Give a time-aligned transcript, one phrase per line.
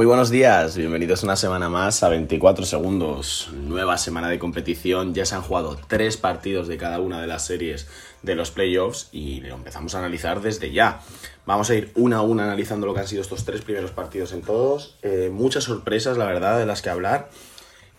[0.00, 3.50] Muy buenos días, bienvenidos una semana más a 24 segundos.
[3.52, 7.44] Nueva semana de competición, ya se han jugado tres partidos de cada una de las
[7.44, 7.86] series
[8.22, 11.02] de los playoffs y lo empezamos a analizar desde ya.
[11.44, 14.32] Vamos a ir una a una analizando lo que han sido estos tres primeros partidos
[14.32, 14.96] en todos.
[15.02, 17.28] Eh, muchas sorpresas, la verdad, de las que hablar.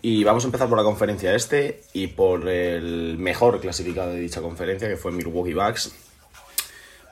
[0.04, 4.40] Y vamos a empezar por la conferencia este y por el mejor clasificado de dicha
[4.40, 5.94] conferencia, que fue Milwaukee Bucks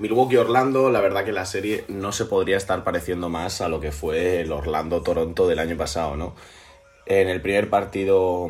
[0.00, 3.92] Milwaukee-Orlando, la verdad que la serie no se podría estar pareciendo más a lo que
[3.92, 6.34] fue el Orlando-Toronto del año pasado, ¿no?
[7.04, 8.48] En el primer partido,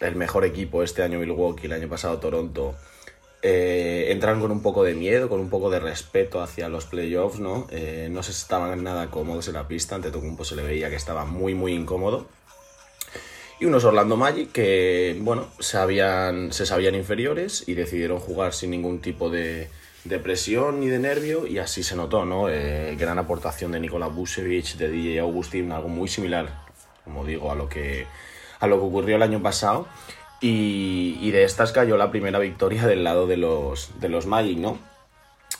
[0.00, 2.74] el mejor equipo este año Milwaukee, el año pasado Toronto,
[3.42, 7.38] eh, entraron con un poco de miedo, con un poco de respeto hacia los playoffs,
[7.38, 7.68] ¿no?
[7.70, 10.96] Eh, no se estaban nada cómodos en la pista, ante Tocumpo se le veía que
[10.96, 12.26] estaba muy, muy incómodo.
[13.60, 15.78] Y unos Orlando Magic que, bueno, se,
[16.50, 19.68] se sabían inferiores y decidieron jugar sin ningún tipo de,
[20.08, 22.48] de presión y de nervio y así se notó, ¿no?
[22.48, 26.64] Eh, gran aportación de Nikola Vucevic, de DJ Augustin, algo muy similar,
[27.04, 28.06] como digo, a lo que,
[28.58, 29.86] a lo que ocurrió el año pasado.
[30.40, 34.78] Y, de estas cayó la primera victoria del lado de los, de los Magic, ¿no?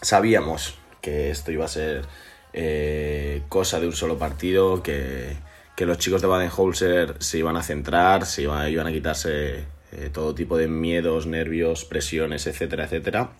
[0.00, 2.06] Sabíamos que esto iba a ser
[2.52, 5.36] eh, cosa de un solo partido, que,
[5.78, 10.34] los chicos de Baden-Holzer se iban a centrar, se iban, iban a quitarse eh, todo
[10.34, 13.30] tipo de miedos, nervios, presiones, etcétera, etcétera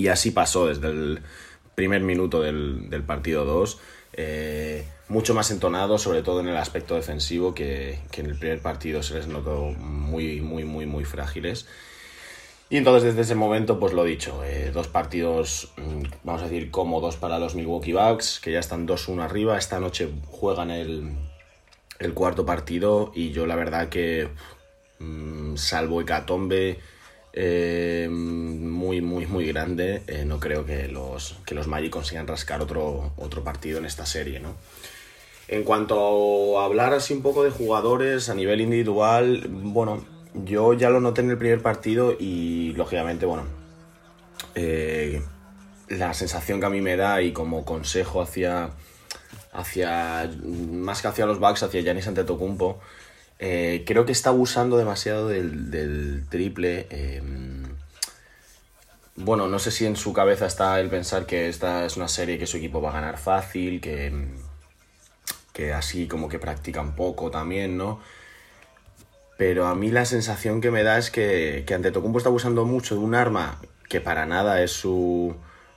[0.00, 1.20] y así pasó desde el
[1.74, 3.78] primer minuto del, partido 2.
[4.14, 9.02] Eh, mucho más entonado, sobre todo en el aspecto defensivo, que, en el primer partido
[9.02, 11.66] se les notó muy, muy, muy, muy frágiles.
[12.70, 16.70] Y entonces desde ese momento, pues lo dicho, eh, dos partidos, mm, vamos a decir,
[16.70, 19.58] cómodos para los Milwaukee Bucks, que ya están 2-1 arriba.
[19.58, 21.12] Esta noche juegan el,
[21.98, 24.30] el, cuarto partido y yo la verdad que,
[24.98, 26.78] mm, salvo Hecatombe,
[27.32, 30.02] eh, muy, muy, muy grande.
[30.06, 34.06] Eh, no creo que los, que los Magic consigan rascar otro, otro partido en esta
[34.06, 34.56] serie, ¿no?
[35.48, 40.90] En cuanto a hablar así un poco de jugadores a nivel individual, bueno, yo ya
[40.90, 43.44] lo noté en el primer partido y lógicamente, bueno,
[44.54, 45.22] eh,
[45.88, 48.70] la sensación que a mí me da y como consejo hacia,
[49.52, 50.30] hacia
[50.70, 52.78] más que hacia los Bucks, hacia Giannis Antetokounmpo,
[53.42, 56.86] eh, creo que está abusando demasiado del, triple.
[56.90, 57.64] Em,
[59.16, 62.38] bueno, no sé si en su cabeza está el pensar que esta es una serie
[62.38, 64.12] que su equipo va a ganar fácil, que,
[65.54, 68.00] que así como que practican poco también, ¿no?
[69.38, 72.94] Pero a mí la sensación que me da es que, que Antetokounmpo está abusando mucho
[72.94, 73.58] de un arma
[73.88, 75.34] que para nada es su,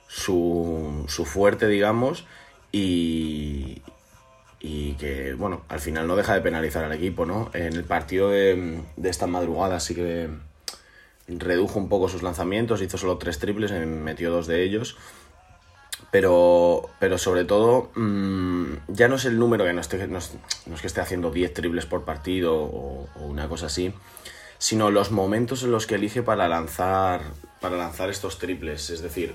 [0.08, 2.26] su, su fuerte, digamos,
[2.74, 3.82] y,
[4.66, 7.52] y que, bueno, al final no deja de penalizar al equipo, ¿no?
[7.54, 10.30] En el partido de, esta madrugada sí que
[11.28, 14.96] redujo un poco sus lanzamientos, hizo solo tres triples, metió dos de ellos.
[16.12, 20.32] Pero, pero sobre todo, mm, ya no es el número que no, esté, no, es,
[20.80, 23.94] que esté haciendo 10 triples por partido o, o, una cosa así,
[24.60, 27.22] sino los momentos en los que elige para lanzar,
[27.60, 28.92] para lanzar estos triples.
[28.92, 29.34] Es decir,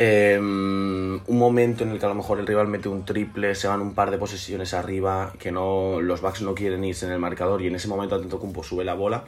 [0.00, 3.66] Em, un momento en el que a lo mejor el rival mete un triple, se
[3.66, 7.18] van un par de posesiones arriba, que no los backs no quieren irse en el
[7.18, 9.24] marcador y en ese momento Antetokounmpo sube la bola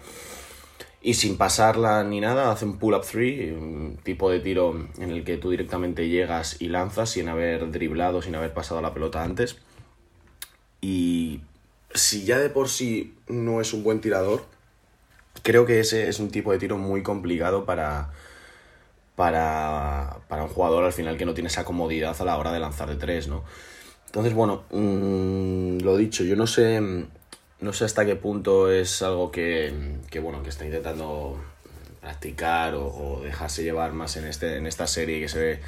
[1.03, 5.25] y sin pasarla ni nada hace un pull-up three, un tipo de tiro en el
[5.25, 9.57] que tú directamente llegas y lanzas sin haber driblado, sin haber pasado la pelota antes.
[10.81, 11.41] Y
[11.95, 14.45] si ya de por sí no es un buen tirador,
[15.43, 18.11] creo que ese es un tipo de tiro muy complicado para
[19.21, 22.89] para, un jugador al final que no tiene esa comodidad a la hora de lanzar
[22.89, 23.45] de tres, ¿no?
[24.07, 26.81] Entonces, bueno, mm, lo dicho, yo no sé,
[27.61, 29.75] no sé hasta qué punto es algo que,
[30.23, 31.39] bueno, que está intentando
[32.01, 35.61] practicar o, dejarse llevar más en, este, en esta serie que se ve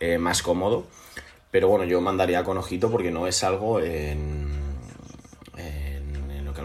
[0.00, 0.86] eh, más cómodo.
[1.50, 4.63] Pero bueno, yo mandaría con ojito porque no es algo en, que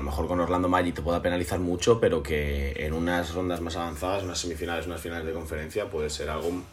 [0.09, 4.23] mejor con Orlando Magic te pueda penalizar mucho, pero que en unas rondas más avanzadas,
[4.23, 6.63] unas semifinales, unas finales de conferencia, puede ser algo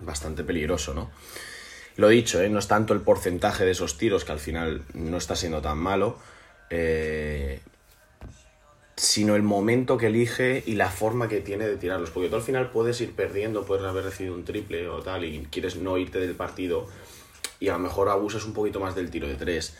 [0.00, 1.10] bastante peligroso, ¿no?
[1.96, 2.48] Lo dicho, ¿eh?
[2.48, 5.78] no es tanto el porcentaje de esos tiros, que al final no está siendo tan
[5.78, 6.18] malo,
[6.70, 7.60] eh,
[8.94, 12.10] sino el momento que elige y la forma que tiene de tirarlos.
[12.10, 15.48] Porque tú al final puedes ir perdiendo, puedes haber recibido un triple o tal, y
[15.50, 16.86] quieres no irte del partido,
[17.58, 19.74] y a lo mejor abusas un poquito más del tiro de tres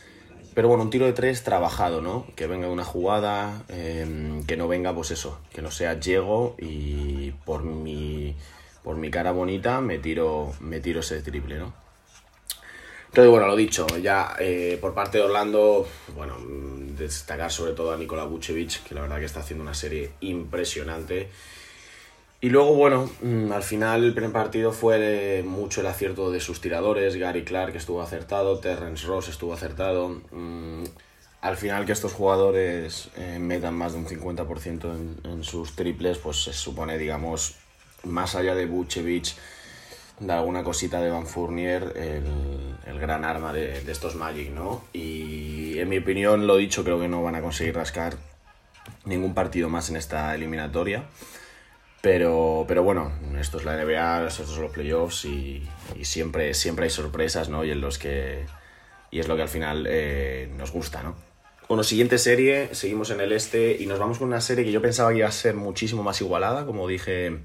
[0.53, 2.25] pero bueno, un tiro de tres trabajado, ¿no?
[2.35, 7.31] Que venga una jugada, em, que no venga, pues eso, que no sea llego y
[7.45, 8.35] por mi,
[8.83, 11.73] por mi cara bonita me tiro, me tiro ese triple, ¿no?
[13.07, 16.37] Entonces, bueno, lo dicho, ya eh, por parte de Orlando, bueno,
[16.95, 21.29] destacar sobre todo a Nikola Vucevic, que la verdad que está haciendo una serie impresionante.
[22.41, 26.61] Y luego, bueno, mm, al final el primer partido fue mucho el acierto de sus
[26.61, 27.17] tiradores.
[27.17, 30.21] Gary Clark estuvo acertado, Terrence Ross estuvo acertado.
[30.31, 30.83] Mm,
[31.41, 36.17] al final que estos jugadores eh, metan más de un 50% en, en, sus triples,
[36.17, 37.55] pues se supone, digamos,
[38.03, 39.35] más allá de Vucevic,
[40.19, 44.83] de alguna cosita de Van Fournier, el, el gran arma de, de, estos Magic, ¿no?
[44.93, 48.15] Y en mi opinión, lo dicho, creo que no van a conseguir rascar
[49.05, 51.05] ningún partido más en esta eliminatoria.
[52.01, 55.67] Pero, pero bueno, esto es la NBA, estos son los playoffs y,
[56.01, 57.65] siempre, siempre hay sorpresas, ¿no?
[57.65, 58.45] Y, en los que,
[59.11, 61.15] y es lo que al final eh, nos gusta, ¿no?
[61.67, 64.81] Bueno, siguiente serie, seguimos en el este y nos vamos con una serie que yo
[64.81, 67.41] pensaba que iba a ser muchísimo más igualada, como dije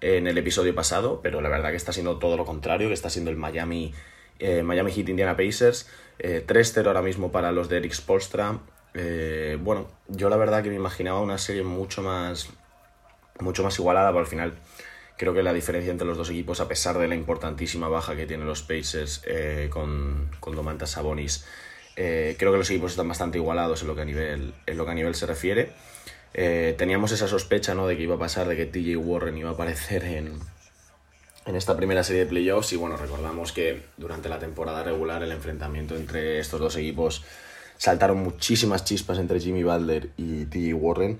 [0.00, 3.10] en el episodio pasado, pero la verdad que está siendo todo lo contrario, que está
[3.10, 3.92] siendo el Miami,
[4.38, 5.88] eh, Miami Heat Indiana Pacers,
[6.18, 8.60] eh, 3-0 ahora mismo para los de Eric Spolstra.
[8.94, 12.48] Eh, bueno, yo la verdad que me imaginaba una serie mucho más
[13.40, 14.54] mucho más igualada, pero al final
[15.16, 18.26] creo que la diferencia entre los dos equipos, a pesar de la importantísima baja que
[18.26, 21.44] tienen los Pacers eh, con, con Domantas Sabonis,
[21.96, 24.84] eh, creo que los equipos están bastante igualados en lo que a nivel, en lo
[24.84, 25.72] que a nivel se refiere.
[26.34, 27.88] Eh, teníamos esa sospecha ¿no?
[27.88, 30.38] de que iba a pasar, de que TJ Warren iba a aparecer en,
[31.46, 35.32] en esta primera serie de playoffs y bueno, recordamos que durante la temporada regular el
[35.32, 37.24] enfrentamiento entre estos dos equipos
[37.78, 41.18] saltaron muchísimas chispas entre Jimmy Butler y TJ Warren.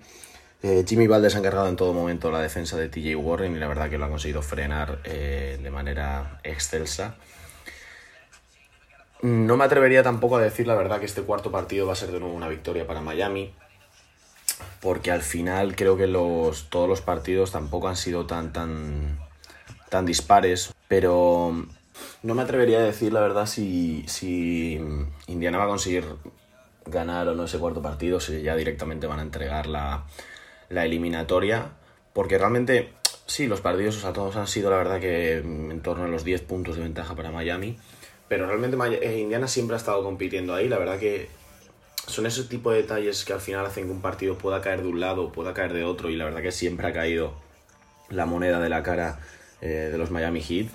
[0.60, 3.68] Eh, Jimmy Valdes ha encargado en todo momento la defensa de TJ Warren y la
[3.68, 7.14] verdad que lo ha conseguido frenar eh, de manera excelsa.
[9.22, 12.10] No me atrevería tampoco a decir la verdad que este cuarto partido va a ser
[12.10, 13.54] de nuevo una victoria para Miami,
[14.80, 19.18] porque al final creo que los, todos los partidos tampoco han sido tan, tan,
[19.90, 21.66] tan dispares, pero
[22.22, 24.80] no me atrevería a decir la verdad si, si
[25.28, 26.04] Indiana va a conseguir
[26.86, 30.04] ganar o no ese cuarto partido, si ya directamente van a entregar la,
[30.68, 31.72] la eliminatoria,
[32.12, 32.92] porque realmente
[33.26, 36.42] sí, los partidos a todos han sido la verdad que en torno a los 10
[36.42, 37.78] puntos de ventaja para Miami,
[38.28, 41.28] pero realmente eh, Indiana siempre ha estado compitiendo ahí, la verdad que
[42.06, 44.88] son ese tipo de detalles que al final hacen que un partido pueda caer de
[44.88, 47.34] un lado o pueda caer de otro y la verdad que siempre ha caído
[48.08, 49.20] la moneda de la cara
[49.60, 50.68] eh, de los Miami Heat.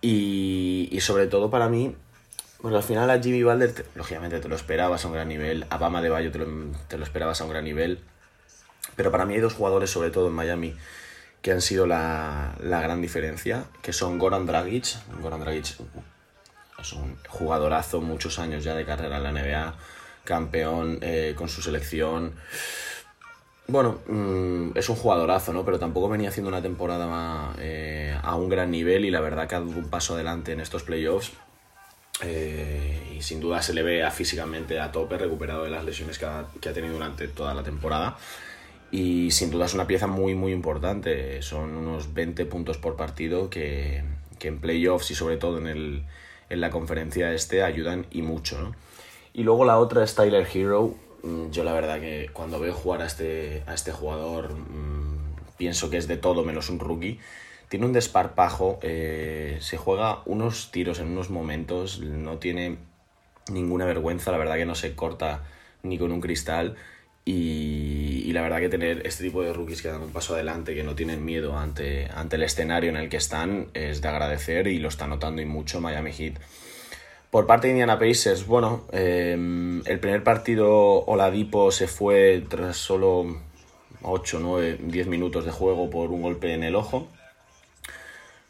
[0.00, 1.94] Y, y, sobre todo para mí
[2.60, 5.78] bueno, al final a Jimmy Butler, lógicamente te lo esperabas a un gran nivel, a
[5.78, 8.00] Bama de Bayo te lo esperabas a un gran nivel,
[8.96, 10.76] pero para mí hay dos jugadores, sobre todo en Miami,
[11.42, 14.96] que han sido la, la gran diferencia, que son Goran Dragic.
[15.20, 15.76] Goran Dragic
[16.80, 19.74] es un jugadorazo, muchos años ya de carrera en la NBA,
[20.24, 22.34] campeón eh, con su selección.
[23.66, 25.64] Bueno, mmm, es un jugadorazo, ¿no?
[25.64, 29.54] Pero tampoco venía haciendo una temporada eh, a un gran nivel y la verdad que
[29.54, 31.32] ha dado un paso adelante en estos playoffs.
[32.20, 36.18] Eh, y sin duda se le ve a físicamente a tope, recuperado de las lesiones
[36.18, 38.16] que ha, que ha tenido durante toda la temporada
[38.92, 41.42] y sin duda es una pieza muy muy importante.
[41.42, 44.04] Son unos 20 puntos por partido que,
[44.38, 46.04] que en playoffs y sobre todo en, el,
[46.50, 48.60] en la conferencia este ayudan y mucho.
[48.60, 48.76] ¿no?
[49.32, 50.94] Y luego la otra es Tyler Hero.
[51.22, 55.88] Mm, yo la verdad que cuando veo jugar a este, a este jugador mmm, pienso
[55.88, 57.18] que es de todo menos un rookie.
[57.70, 62.76] Tiene un desparpajo, eh, se juega unos tiros en unos momentos, no tiene
[63.50, 65.44] ninguna vergüenza, la verdad que no se corta
[65.82, 66.76] ni con un cristal
[67.24, 70.74] y, y, la verdad que tener este tipo de rookies que dan un paso adelante,
[70.74, 74.66] que no tienen miedo ante, ante el escenario en el que están, es de agradecer
[74.66, 76.34] y lo está notando y mucho Miami Heat.
[77.30, 80.70] Por parte de Indiana Pacers, bueno, eh, el primer partido
[81.04, 83.40] Oladipo se fue tras solo
[84.02, 87.08] 8, 9, 10 minutos de juego por un golpe en el ojo.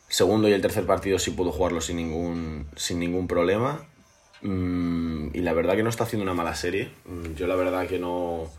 [0.08, 3.86] Segundo y el tercer partido sí pudo jugarlo sin ningún, sin ningún problema.
[4.42, 6.90] Mm, y la verdad que no está haciendo una mala serie.
[7.04, 8.50] Mm, yo la verdad que no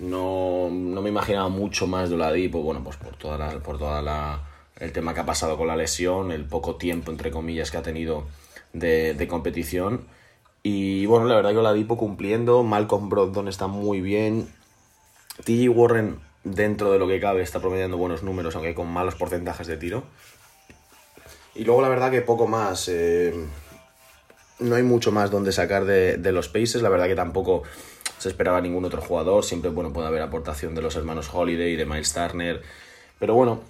[0.00, 4.00] no, no me imaginaba mucho más de Oladipo, bueno, pues por toda la, por toda
[4.02, 7.76] la, el tema que ha pasado con la lesión, el poco tiempo, entre comillas, que
[7.76, 8.26] ha tenido
[8.72, 10.06] de, competición.
[10.62, 14.48] Y bueno, la verdad que Oladipo cumpliendo, Malcolm Brogdon está muy bien,
[15.44, 19.66] TJ Warren dentro de lo que cabe está promediando buenos números, aunque con malos porcentajes
[19.66, 20.04] de tiro.
[21.54, 22.88] Y luego la verdad que poco más.
[22.88, 23.34] Eh,
[24.60, 27.62] no hay mucho más donde sacar de, de los Pacers, la verdad que tampoco
[28.20, 29.44] se esperaba ningún otro jugador.
[29.44, 32.62] Siempre bueno, puede haber aportación de los hermanos Holiday de Miles Turner.
[33.18, 33.62] Pero bueno,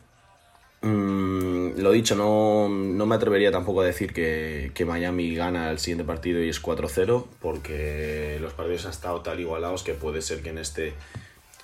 [0.83, 5.79] mmm, lo dicho, no, no, me atrevería tampoco a decir que, que, Miami gana el
[5.79, 10.43] siguiente partido y es 4-0, porque los partidos han estado tal igualados que puede ser
[10.43, 10.95] que en este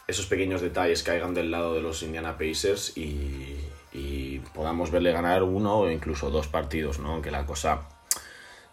[0.07, 3.57] esos pequeños detalles caigan del lado de los Indiana Pacers y,
[3.93, 7.14] y podamos verle ganar uno o incluso dos partidos, ¿no?
[7.14, 7.88] Aunque la cosa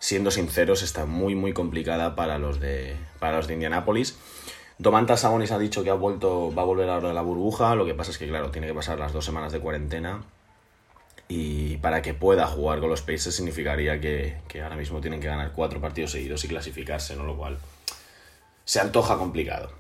[0.04, 4.18] siendo sinceros, está muy muy complicada para los de, para los de Indianápolis.
[4.78, 7.94] Domantas Sabonis ha dicho que ha vuelto, va a volver ahora la burbuja, lo que
[7.94, 10.22] pasa es que, claro, tiene que pasar las dos semanas de cuarentena
[11.30, 15.54] y para que pueda jugar con los Pacers significaría que, ahora mismo tienen que ganar
[15.54, 17.24] cuatro partidos seguidos y clasificarse, ¿no?
[17.24, 17.58] Lo cual
[18.66, 19.72] se antoja complicado.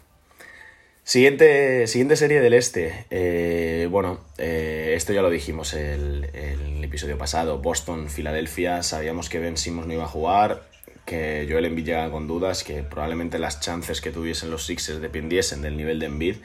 [1.03, 3.05] Siguiente, siguiente serie del este.
[3.09, 7.59] Eh, bueno, eh, esto ya lo dijimos el, el episodio pasado.
[7.59, 8.83] Boston, Filadelfia.
[8.83, 10.73] Sabíamos que Ben Simmons no iba a jugar
[11.05, 15.61] que Joel Embiid llegaba con dudas, que probablemente las chances que tuviesen los Sixers dependiesen
[15.61, 16.37] del nivel de Embiid,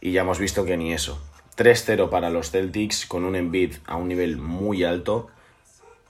[0.00, 1.22] y ya hemos visto que ni eso.
[1.56, 5.28] 3-0 para los Celtics con un Embiid a un nivel muy alto,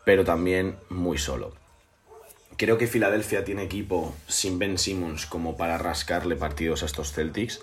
[0.04, 1.52] pero también muy solo.
[2.56, 7.60] Creo que Filadelfia tiene equipo sin Ben Simmons como para rascarle partidos a estos Celtics,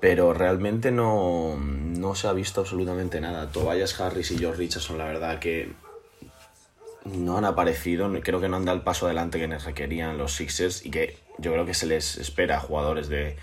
[0.00, 3.50] pero realmente no, no se ha visto absolutamente nada.
[3.50, 5.72] Tobias Harris y George Richardson, la verdad que
[7.04, 10.34] no han aparecido, creo que no han dado el paso adelante que les requerían los
[10.34, 13.36] Sixers y que yo creo que se les espera a jugadores de,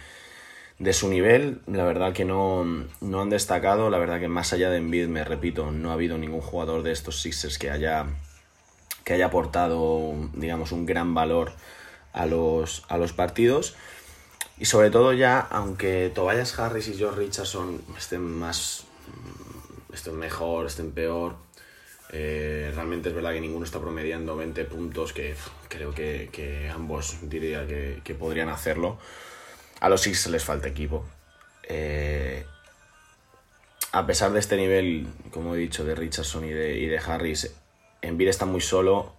[0.79, 1.61] de su nivel.
[1.67, 2.65] La verdad que no,
[3.01, 6.17] no han destacado, la verdad que más allá de Embiid, me repito, no ha habido
[6.17, 8.05] ningún jugador de estos Sixers que haya,
[9.03, 11.51] que haya aportado, digamos, un gran valor
[12.13, 13.75] a los, a los partidos.
[14.57, 18.85] Y sobre todo ya, aunque Tobias Harris y George Richardson estén más,
[19.91, 21.35] estén mejor, estén peor,
[22.15, 25.35] eh, realmente es verdad que ninguno está promediando 20 puntos, que
[25.67, 28.99] creo que, ambos diría que, podrían hacerlo.
[29.79, 31.03] A los Six les falta equipo.
[31.63, 32.45] Eh,
[33.91, 37.51] a pesar de este nivel, como he dicho, de Richardson y de, y de Harris,
[38.03, 39.13] Envir está muy solo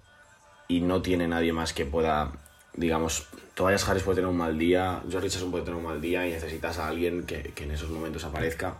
[0.69, 2.33] y no tiene nadie más que pueda,
[2.75, 6.27] digamos, Tobias Harris puede tener un mal día, George Richardson puede tener un mal día
[6.29, 8.77] y necesitas a alguien que, que en esos momentos aparezca.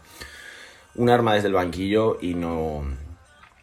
[0.95, 2.85] Un arma desde el banquillo y no,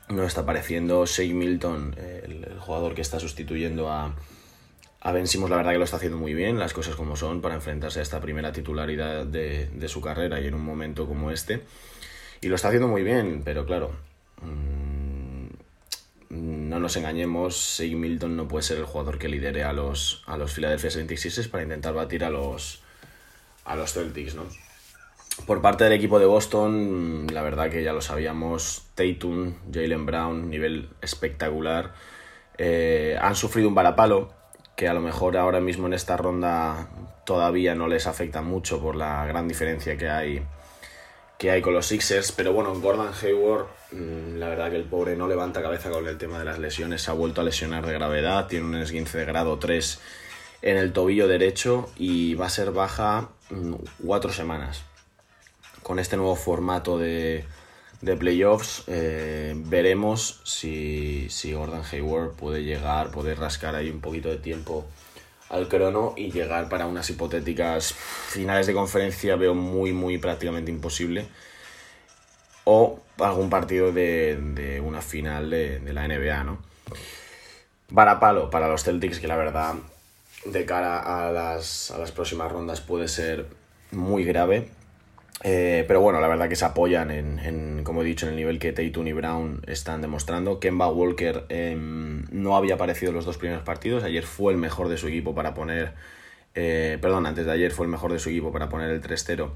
[0.10, 1.06] no está apareciendo.
[1.06, 4.16] Shea Milton, el, jugador que está sustituyendo a,
[5.02, 7.56] a Ben la verdad que lo está haciendo muy bien, las cosas como son, para
[7.56, 11.62] enfrentarse a esta primera titularidad de, de su carrera y en un momento como este.
[12.42, 13.92] Y lo está haciendo muy bien, pero claro,
[14.42, 14.91] mmm,
[16.32, 20.38] no nos engañemos, Shea Milton no puede ser el jugador que lidere a los, a
[20.38, 22.82] los Philadelphia 76ers para intentar batir a los,
[23.66, 24.44] a los Celtics, ¿no?
[25.46, 30.50] Por parte del equipo de Boston, la verdad que ya lo sabíamos, Tatum, Jalen Brown,
[30.50, 31.94] nivel espectacular.
[32.58, 34.34] Eh, han sufrido un varapalo,
[34.78, 36.90] que a lo mejor ahora mismo en esta ronda
[37.26, 40.44] todavía no les afecta mucho por la gran diferencia que hay,
[41.38, 42.32] que hay con los Sixers.
[42.32, 46.40] Pero bueno, Gordon Hayward, la verdad que el pobre no levanta cabeza con el tema
[46.40, 49.60] de las lesiones, se ha vuelto a lesionar de gravedad, tiene un esguince de grado
[49.60, 50.00] 3
[50.62, 53.74] en el tobillo derecho y va a ser baja mm,
[54.06, 54.84] cuatro semanas.
[55.84, 57.44] Con este nuevo formato de,
[58.02, 64.30] de playoffs, eh, veremos si, si Gordon Hayward puede llegar, puede rascar ahí un poquito
[64.30, 64.86] de tiempo
[65.50, 71.28] al crono y llegar para unas hipotéticas finales de conferencia veo muy muy prácticamente imposible
[72.64, 76.60] o algún partido de, de una final de, de, la NBA, ¿no?
[77.94, 79.76] palo para los Celtics que la verdad
[80.46, 83.46] de cara a las, a las próximas rondas puede ser
[83.92, 84.70] muy grave
[85.44, 88.60] eh, pero bueno, la verdad que se apoyan en, como he dicho, en el nivel
[88.60, 90.60] que Tatum y Brown están demostrando.
[90.60, 94.04] Kemba Walker em, no había aparecido en los dos primeros partidos.
[94.04, 95.94] Ayer fue el mejor de su equipo para poner.
[96.54, 99.50] Eh, perdón, antes de ayer fue el mejor de su equipo para poner el 3-0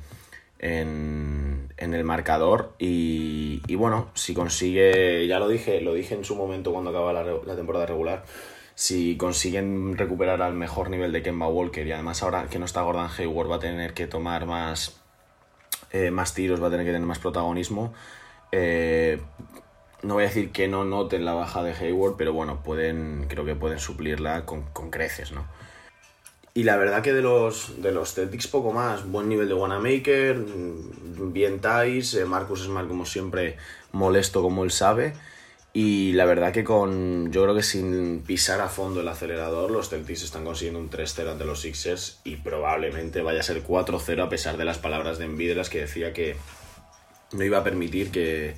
[0.59, 2.73] en, el marcador.
[2.79, 5.27] Y, bueno, si consigue.
[5.27, 8.23] Ya lo dije, lo dije en su momento cuando acaba la, temporada regular
[8.77, 12.81] si consiguen recuperar al mejor nivel de Kemba Walker y además ahora que no está
[12.81, 14.99] Gordon Hayward va a tener que tomar más,
[15.93, 17.93] eh, más tiros, va a tener que tener más protagonismo.
[18.51, 19.21] Eh,
[20.05, 23.45] no voy a decir que no noten la baja de Hayward, pero bueno, pueden, creo
[23.45, 25.45] que pueden suplirla con, creces, ¿no?
[26.57, 29.05] Y la verdad que de los, de los Celtics poco más.
[29.05, 30.37] Buen nivel de Wanamaker,
[31.33, 33.57] bien Thais, eh, Marcus Smart como siempre
[33.91, 35.13] molesto como él sabe.
[35.73, 39.89] Y la verdad que con, yo creo que sin pisar a fondo el acelerador, los
[39.89, 44.29] Celtics están consiguiendo un 3-0 ante los Sixers y probablemente vaya a ser 4-0 a
[44.29, 46.37] pesar de las palabras de Embiid las que decía que
[47.33, 48.55] no iba a permitir que,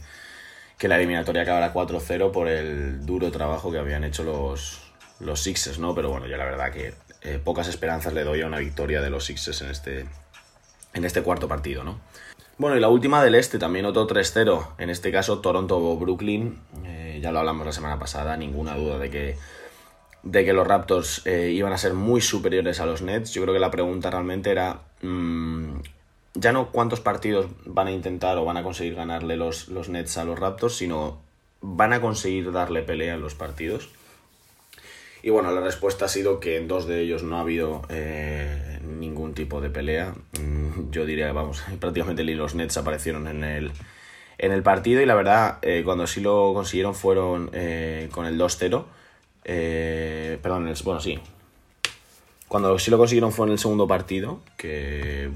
[0.77, 4.82] que la eliminatoria acabara 4-0 por el duro trabajo que habían hecho los,
[5.20, 5.96] los Sixers, ¿no?
[5.96, 6.94] Pero bueno, yo la verdad que
[7.28, 10.06] eh, pocas esperanzas le doy a una victoria de los Sixers en este,
[10.94, 12.00] en este cuarto partido, ¿no?
[12.58, 17.32] Bueno, y la última del este, también otro 3-0, en este caso Toronto-Brooklyn, eh, ya
[17.34, 19.38] lo hablamos la semana pasada, ninguna duda de que,
[20.24, 23.34] de que los Raptors eh, iban a ser muy superiores a los Nets.
[23.34, 25.80] Yo creo que la pregunta realmente era, mmm,
[26.34, 30.18] ya no cuántos partidos van a intentar o van a conseguir ganarle los, los Nets
[30.18, 31.20] a los Raptors, sino
[31.60, 33.90] van a conseguir darle pelea en los partidos.
[35.28, 38.80] Y bueno, la respuesta ha sido que en dos de ellos no ha habido eh,
[38.82, 40.16] ningún tipo de pelea.
[40.40, 43.74] Mm, yo diría, vamos, prácticamente los Nets aparecieron en el,
[44.38, 48.40] en el partido y la verdad, eh, cuando sí lo consiguieron fueron eh, con el
[48.40, 48.86] 2-0.
[50.42, 51.20] perdón, bueno, sí.
[52.48, 55.30] Cuando sí lo consiguieron fue en el segundo partido, que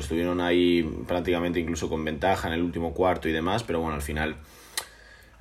[0.00, 4.02] estuvieron ahí prácticamente incluso con ventaja en el último cuarto y demás, pero bueno, al
[4.02, 4.34] final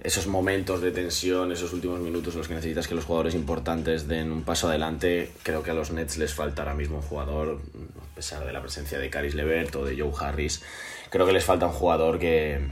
[0.04, 4.08] esos momentos de tensión, esos últimos minutos en los que necesitas que los jugadores importantes
[4.08, 7.62] den un paso adelante, creo que a los Nets les falta ahora mismo un jugador,
[8.12, 10.64] a pesar de la presencia de Caris Levert o de Joe Harris,
[11.10, 12.68] creo que les falta un jugador que,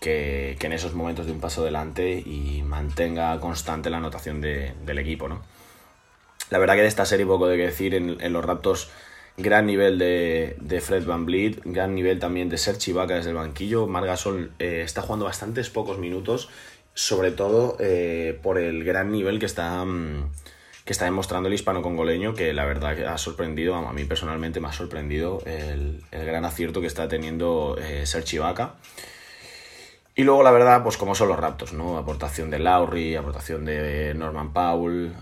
[0.00, 5.28] que, en esos momentos de un paso adelante y mantenga constante la anotación del equipo,
[5.28, 5.42] ¿no?
[6.48, 8.88] La verdad que de esta serie poco de que decir, en, en los Raptors
[9.36, 13.86] gran nivel de, Fred Van Vliet, gran nivel también de Serge Ibaka desde el banquillo.
[13.86, 16.48] Margasol eh, está jugando bastantes pocos minutos,
[16.94, 20.30] sobre todo eh, por el gran nivel que está, mm,
[20.84, 24.72] que está demostrando el hispano-congoleño, que la verdad ha sorprendido, a mí personalmente me ha
[24.72, 28.40] sorprendido el, gran acierto que está teniendo eh, Serge.
[30.18, 31.98] Y luego, la verdad, pues como son los Raptors, ¿no?
[31.98, 35.12] Aportación de Lowry, aportación de Norman Powell,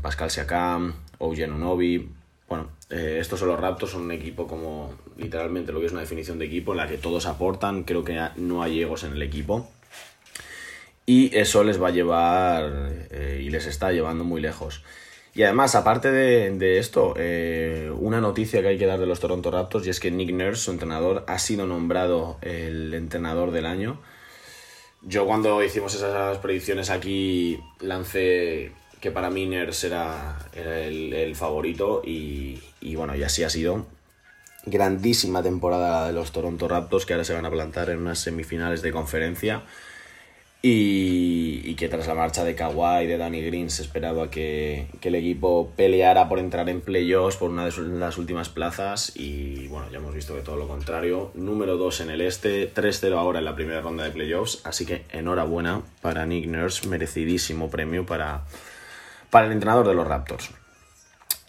[0.00, 2.08] Pascal Siakam, Eugen Unobi,
[2.54, 6.02] bueno, eh, estos son los Raptors, son un equipo como literalmente lo que es una
[6.02, 9.22] definición de equipo en la que todos aportan, creo que no hay egos en el
[9.22, 9.68] equipo.
[11.06, 14.84] Y eso les va a llevar eh, y les está llevando muy lejos.
[15.34, 19.50] Y además, aparte de, esto, eh, una noticia que hay que dar de los Toronto
[19.50, 24.00] Raptors y es que Nick Nurse, su entrenador, ha sido nombrado el entrenador del año.
[25.02, 28.72] Yo cuando hicimos esas predicciones aquí lancé
[29.04, 32.58] que para mí Ners era, el, favorito y,
[32.96, 33.84] bueno, y así ha sido.
[34.64, 38.80] Grandísima temporada de los Toronto Raptors que ahora se van a plantar en unas semifinales
[38.80, 39.62] de conferencia
[40.62, 45.14] y, que tras la marcha de Kawhi y de Danny Green se esperaba que, el
[45.16, 49.98] equipo peleara por entrar en playoffs por una de las últimas plazas y bueno, ya
[49.98, 51.30] hemos visto que todo lo contrario.
[51.34, 55.02] Número 2 en el este, 3-0 ahora en la primera ronda de playoffs, así que
[55.10, 58.44] enhorabuena para Nick Nurse, merecidísimo premio para
[59.34, 60.50] para el entrenador de los Raptors.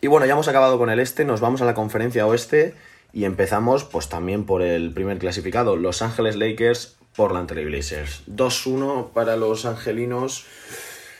[0.01, 2.73] Y bueno, ya hemos acabado con el este, nos vamos a la conferencia oeste
[3.13, 8.23] y empezamos pues también por el primer clasificado, Los Ángeles Lakers, Portland Trail Blazers.
[8.25, 10.47] 2-1 para los angelinos.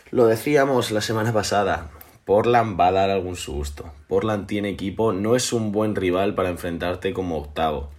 [0.10, 1.91] Lo decíamos la semana pasada,
[2.25, 3.93] Portland va a dar algún susto.
[4.08, 7.91] Portland tiene equipo, no es un buen rival para enfrentarte como octavo.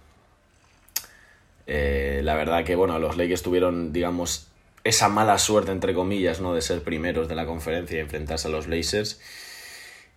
[1.67, 4.47] Eh, la verdad que, bueno, los Lakers tuvieron, digamos,
[4.87, 6.53] esa mala suerte, entre comillas, ¿no?
[6.53, 9.19] de ser primeros de la conferencia y enfrentarse a los Blazers.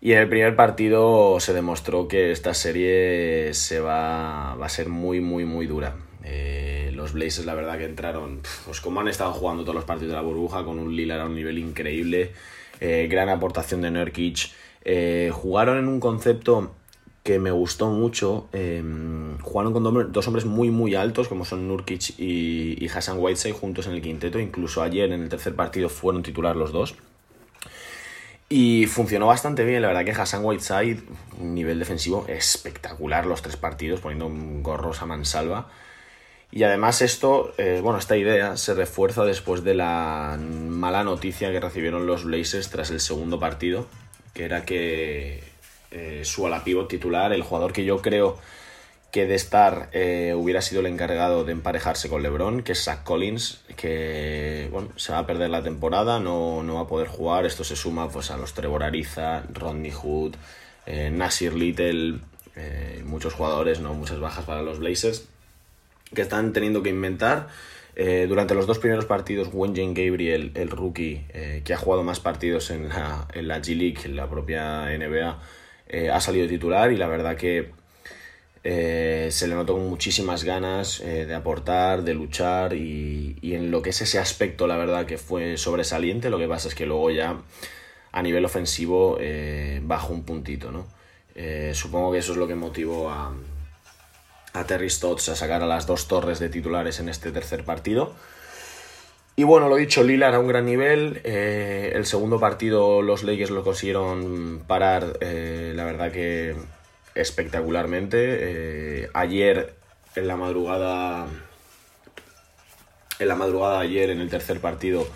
[0.00, 4.88] Y en el primer partido se demostró que esta serie se va, va a ser
[4.88, 5.96] muy, muy, muy dura.
[6.24, 10.12] Eh, los Blazers, la verdad, que entraron, pues como han estado jugando todos los partidos
[10.12, 12.32] de la burbuja, con un Lillard a un nivel increíble,
[12.80, 14.50] eh, gran aportación de Nurkic.
[14.84, 16.74] Eh, jugaron en un concepto
[17.30, 18.48] que me gustó mucho.
[18.52, 23.86] Em, jugaron con dos hombres muy, muy altos, como son Nurkic y, Hassan Whiteside, juntos
[23.86, 24.40] en el quinteto.
[24.40, 26.96] Incluso ayer en el tercer partido fueron titular los dos.
[28.48, 31.02] Y funcionó bastante bien, la verdad que Hassan Whiteside,
[31.38, 35.68] nivel defensivo espectacular los tres partidos, poniendo un gorros a mansalva.
[36.50, 41.60] Y además esto, eh, bueno, esta idea se refuerza después de la mala noticia que
[41.60, 43.86] recibieron los Blazers tras el segundo partido,
[44.34, 45.49] que era que
[45.90, 48.38] eh, su ala pivot titular, el jugador que yo creo
[49.10, 53.02] que de estar eh, hubiera sido el encargado de emparejarse con LeBron, que es Zach
[53.02, 57.44] Collins, que bueno, se va a perder la temporada, no, no va a poder jugar.
[57.44, 60.36] Esto se suma pues, a los Trevor Ariza, Rodney Hood,
[60.86, 62.20] eh, Nasir Little,
[63.04, 65.26] muchos jugadores, no muchas bajas para los Blazers,
[66.14, 67.48] que están teniendo que inventar.
[68.28, 71.24] durante los dos primeros partidos, Wenjen Gabriel, el rookie,
[71.64, 75.38] que ha jugado más partidos en la, en la G League, en la propia NBA,
[75.92, 77.72] eh, ha salido titular y la verdad que
[78.62, 83.82] eh, se le notó con muchísimas ganas eh, de aportar, de luchar y, en lo
[83.82, 87.10] que es ese aspecto la verdad que fue sobresaliente, lo que pasa es que luego
[87.10, 87.40] ya
[88.12, 89.18] a nivel ofensivo
[89.82, 90.86] bajó un puntito, ¿no?
[91.74, 93.34] supongo que eso es lo que motivó a,
[94.52, 98.14] a Terry Stotts a sacar a las dos torres de titulares en este tercer partido.
[99.40, 101.22] Y bueno, lo dicho, Lillard a un gran nivel.
[101.24, 106.54] Eh, el segundo partido los Lakers lo consiguieron parar, eh, la verdad que
[107.14, 108.18] espectacularmente.
[108.18, 109.72] Eh, ayer,
[110.14, 111.26] en la madrugada,
[113.18, 115.08] en la madrugada ayer, en el tercer partido,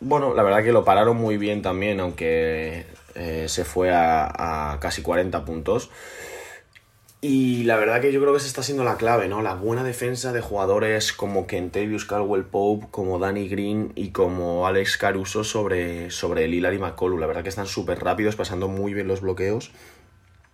[0.00, 2.86] bueno, la verdad que lo pararon muy bien también, aunque
[3.46, 5.90] se fue a casi 40 puntos.
[7.28, 9.42] Y la verdad que yo creo que esa está siendo la clave, ¿no?
[9.42, 14.96] La buena defensa de jugadores como Kentavious Caldwell Pope, como Danny Green y como Alex
[14.96, 17.18] Caruso sobre, sobre Lillard y McCollum.
[17.18, 19.72] La verdad que están súper rápidos, pasando muy bien los bloqueos.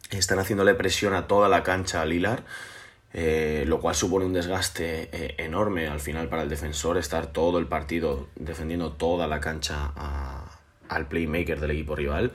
[0.09, 2.43] Están haciéndole presión a toda la cancha a Lillard.
[3.13, 7.59] Eh, lo cual supone un desgaste eh, enorme al final para el defensor estar todo
[7.59, 9.93] el partido defendiendo toda la cancha
[10.89, 12.33] al playmaker del equipo rival.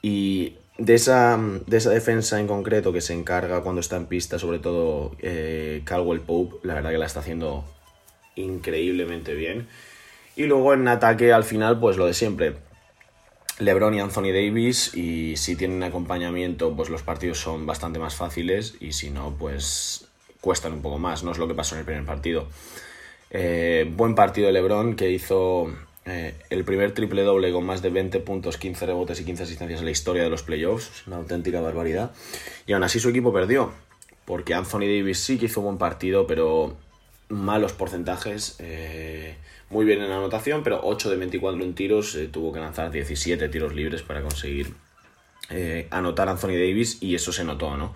[0.00, 4.38] Y de esa, de esa defensa en concreto que se encarga cuando está en pista,
[4.38, 7.64] sobre todo eh, Caldwell Pope, la verdad que la está haciendo
[8.36, 9.68] increíblemente bien.
[10.36, 12.54] Y luego en ataque al final, pues lo de siempre.
[13.58, 18.76] LeBron y Anthony Davis y si tienen acompañamiento pues los partidos son bastante más fáciles
[18.78, 20.06] y si no pues
[20.40, 22.46] cuestan un poco más, no es lo que pasó en el primer partido.
[23.30, 25.66] Eh, buen partido de LeBron que hizo
[26.08, 29.80] eh, el primer triple doble con más de 20 puntos, 15 rebotes y 15 asistencias
[29.80, 32.12] en la historia de los playoffs, una auténtica barbaridad.
[32.66, 33.72] Y aún así su equipo perdió,
[34.24, 36.76] porque Anthony Davis sí que hizo un buen partido, pero
[37.28, 38.56] malos porcentajes.
[38.58, 39.36] Eh,
[39.70, 43.48] muy bien en anotación, pero 8 de 24 en tiros, eh, tuvo que lanzar 17
[43.48, 44.74] tiros libres para conseguir
[45.90, 47.94] anotar Anthony Davis y eso se notó, ¿no?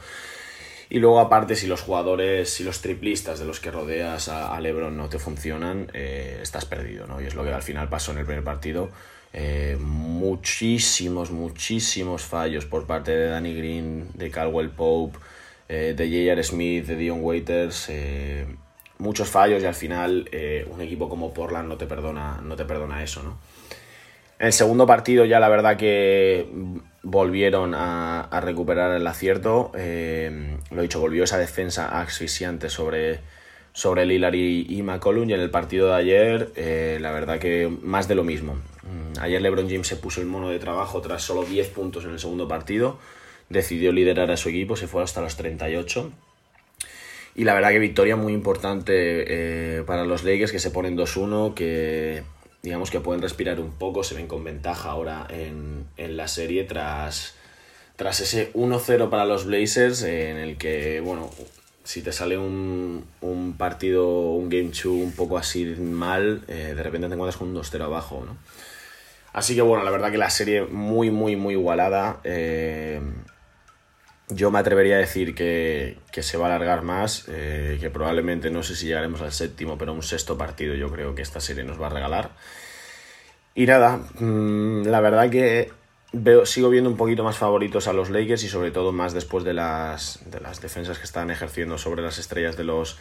[0.90, 4.96] Y luego, aparte, si los jugadores, si los triplistas de los que rodeas a, LeBron
[4.96, 7.20] no te funcionan, eh, estás perdido, ¿no?
[7.20, 8.90] Y es lo que al final pasó en el primer partido.
[9.32, 15.18] Eh, muchísimos, muchísimos fallos por parte de Danny Green, de Caldwell Pope,
[15.68, 16.42] eh, de J.R.
[16.42, 17.90] Smith, de Dion Waiters.
[18.98, 20.28] muchos fallos y al final
[20.70, 23.38] un equipo como Portland no te perdona, no te perdona eso, ¿no?
[24.42, 26.48] En el segundo partido ya la verdad que
[27.04, 29.70] volvieron a, recuperar el acierto.
[29.76, 33.20] Eh, lo dicho, volvió esa defensa asfixiante sobre,
[33.72, 35.30] sobre Lillard y, McCollum.
[35.30, 38.54] Y en el partido de ayer, eh, la verdad que más de lo mismo.
[38.82, 42.10] Mm, ayer LeBron James se puso el mono de trabajo tras solo 10 puntos en
[42.10, 42.98] el segundo partido.
[43.48, 46.10] Decidió liderar a su equipo, se fue hasta los 38.
[47.36, 51.54] Y la verdad que victoria muy importante eh, para los Lakers que se ponen 2-1,
[51.54, 52.24] que
[52.62, 57.34] digamos que pueden respirar un poco, se ven con ventaja ahora en, la serie tras,
[57.96, 61.30] tras ese 1-0 para los Blazers en el que, bueno,
[61.84, 63.04] si te sale un,
[63.58, 67.56] partido, un Game 2 un poco así mal, eh, de repente te encuentras con un
[67.56, 68.36] 2-0 abajo, ¿no?
[69.32, 72.20] Así que bueno, la verdad que la serie muy, muy, muy igualada.
[72.22, 73.00] Eh,
[74.34, 78.62] yo me atrevería a decir que, se va a alargar más, eh, que probablemente no
[78.62, 81.80] sé si llegaremos al séptimo, pero un sexto partido yo creo que esta serie nos
[81.80, 82.30] va a regalar.
[83.54, 85.70] Y nada, mm, la verdad que
[86.12, 89.44] veo, sigo viendo un poquito más favoritos a los Lakers y sobre todo más después
[89.44, 92.98] de las, de las defensas que están ejerciendo sobre las estrellas de los,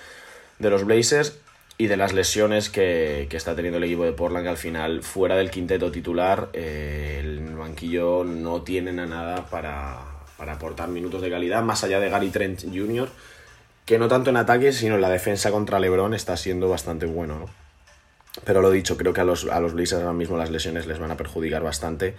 [0.59, 1.39] de los Blazers
[1.77, 5.35] y de las lesiones que, está teniendo el equipo de Portland, que al final, fuera
[5.35, 10.10] del quinteto titular, eh, el banquillo no tienen a nada para,
[10.41, 13.07] para aportar minutos de calidad, más allá de Gary Trent Jr.,
[13.85, 17.37] que no tanto en ataque, sino en la defensa contra LeBron está siendo bastante bueno,
[17.37, 17.49] ¿no?
[18.43, 20.97] Pero lo dicho, creo que a los, a los Blazers ahora mismo las lesiones les
[20.97, 22.15] van a perjudicar bastante.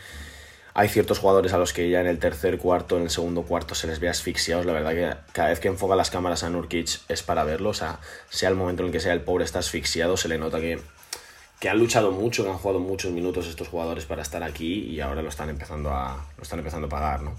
[0.72, 3.74] Hay ciertos jugadores a los que ya en el tercer cuarto, en el segundo cuarto
[3.74, 4.66] se les ve asfixiados.
[4.66, 7.70] La verdad que cada vez que enfoca las cámaras a Nurkic es para verlo.
[7.70, 7.98] O sea,
[8.30, 10.80] sea el momento en el que sea el pobre está asfixiado, se le nota que,
[11.58, 15.00] que han luchado mucho, que han jugado muchos minutos estos jugadores para estar aquí y
[15.00, 17.34] ahora lo están empezando a, lo están empezando a pagar, ¿no?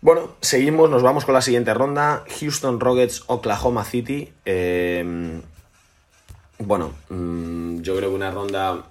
[0.00, 2.24] Bueno, seguimos, nos vamos con la siguiente ronda.
[2.38, 4.32] Houston Rockets, Oklahoma City.
[4.44, 5.42] Em,
[6.58, 8.84] bueno, mm, yo creo que una ronda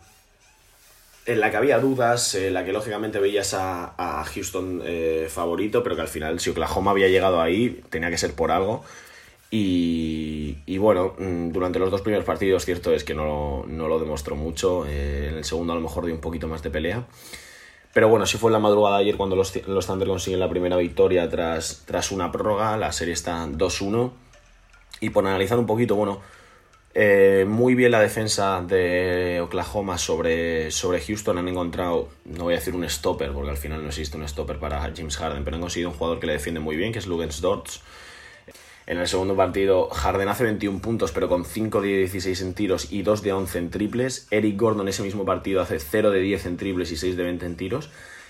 [1.26, 5.96] en la que había dudas, en la que lógicamente veías a, Houston eh, favorito, pero
[5.96, 8.84] que al final si Oklahoma había llegado ahí, tenía que ser por algo.
[9.50, 14.86] Y, bueno, mm, durante los dos primeros partidos, cierto es que no, lo demostró mucho.
[14.86, 17.06] Eh, en el segundo, a lo mejor dio un poquito más de pelea.
[17.94, 20.50] Pero bueno, sí fue en la madrugada de ayer cuando los, los Thunder consiguen la
[20.50, 22.78] primera victoria tras, tras una prórroga.
[22.78, 24.12] La serie está 2-1.
[25.00, 26.22] Y por analizar un poquito, bueno,
[27.00, 31.38] eh, muy bien la defensa de Oklahoma sobre, sobre Houston.
[31.38, 34.58] Han encontrado, no voy a decir un stopper, porque al final no existe un stopper
[34.58, 37.06] para James Harden, pero han conseguido un jugador que le defiende muy bien, que es
[37.06, 37.82] Lugens Dortz.
[38.88, 42.92] En el segundo partido, Harden hace 21 puntos, pero con 5 de 16 en tiros
[42.92, 44.28] y 2 de 11 en triples.
[44.32, 47.24] Eric Gordon en ese mismo partido hace 0 de 10 en triples y 6 de
[47.24, 47.90] 20 en tiros.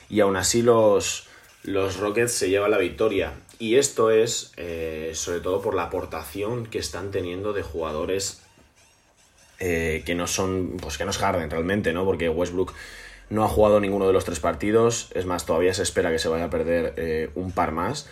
[0.10, 1.28] Y aún así los,
[1.62, 3.34] los Rockets se llevan la victoria.
[3.60, 8.42] Y esto es eh, sobre todo por la aportación que están teniendo de jugadores
[9.60, 12.04] eh, que no son, pues que no es Harden realmente, ¿no?
[12.04, 12.74] Porque Westbrook
[13.30, 15.12] no ha jugado ninguno de los tres partidos.
[15.14, 18.10] Es más, todavía se espera que se vaya a perder eh, un par más.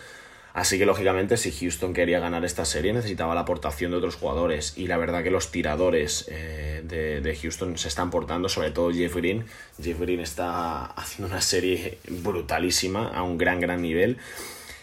[0.56, 4.72] Así que lógicamente si Houston quería ganar esta serie necesitaba la aportación de otros jugadores
[4.78, 9.14] y la verdad que los tiradores eh, de, Houston se están portando, sobre todo Jeff
[9.14, 9.44] Green.
[9.78, 14.16] Jeff Green está haciendo una serie brutalísima a un gran gran nivel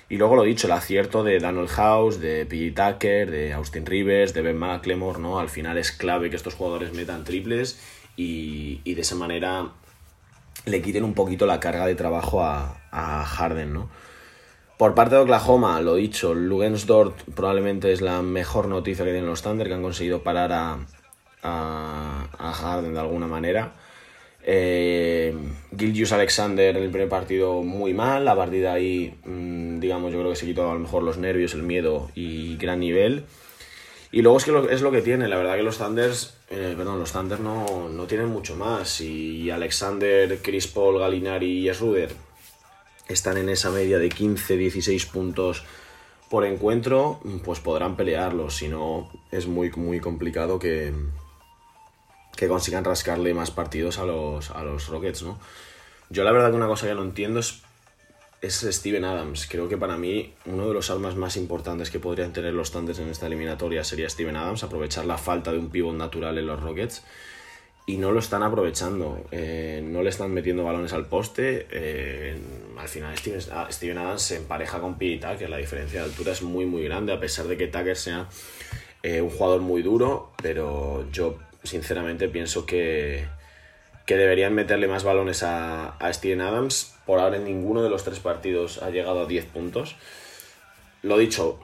[0.09, 2.91] Y luego lo dicho, el acierto de Daniel House, de P.J.
[2.91, 5.39] Tucker, de Austin Rivers, de Ben McLemore, ¿no?
[5.39, 7.79] Al final es clave que estos jugadores metan triples
[8.15, 9.69] y, y de esa manera
[10.65, 13.89] le quiten un poquito la carga de trabajo a, a Harden, ¿no?
[14.83, 19.41] Por parte de Oklahoma, lo dicho, Lugensdort probablemente es la mejor noticia que tienen los
[19.41, 20.51] Thunder, que han conseguido parar
[21.41, 23.75] a, Harden de alguna manera.
[24.43, 25.33] Eh,
[25.79, 30.19] Gilgius Alexander en el primer partido muy mal, a partir de ahí, mmm, digamos, yo
[30.19, 33.23] creo que se quitó a lo mejor los nervios, el miedo y gran nivel.
[34.11, 36.73] Y luego es que lo, es lo que tiene, la verdad que los Thunders, eh,
[36.75, 38.99] perdón, los Thunder no, no, tienen mucho más.
[38.99, 42.32] Y Alexander, Chris Paul, Galinari y Ruder
[43.13, 45.63] están en esa media de 15-16 puntos
[46.29, 48.49] por encuentro, pues podrán pelearlo.
[48.49, 50.93] Si no, es muy, muy complicado que,
[52.35, 55.39] que consigan rascarle más partidos a los, a los Rockets, ¿no?
[56.09, 57.61] Yo la verdad que una cosa que no entiendo es,
[58.41, 59.47] es Steven Adams.
[59.49, 62.99] Creo que para mí uno de los armas más importantes que podrían tener los Thunders
[62.99, 66.61] en esta eliminatoria sería Steven Adams, aprovechar la falta de un pivot natural en los
[66.61, 67.03] Rockets.
[67.85, 71.67] Y no lo están aprovechando, eh, no le están metiendo balones al poste.
[71.69, 72.37] Eh,
[72.77, 75.17] al final Steven, Adams se empareja con P.
[75.17, 78.29] Tucker, la diferencia de altura es muy muy grande, a pesar de que Tucker sea
[79.03, 83.25] eh, un jugador muy duro, pero yo sinceramente pienso que,
[84.05, 86.95] que deberían meterle más balones a, Steven Adams.
[87.05, 89.95] Por ahora en ninguno de los tres partidos ha llegado a 10 puntos.
[91.01, 91.59] Lo dicho,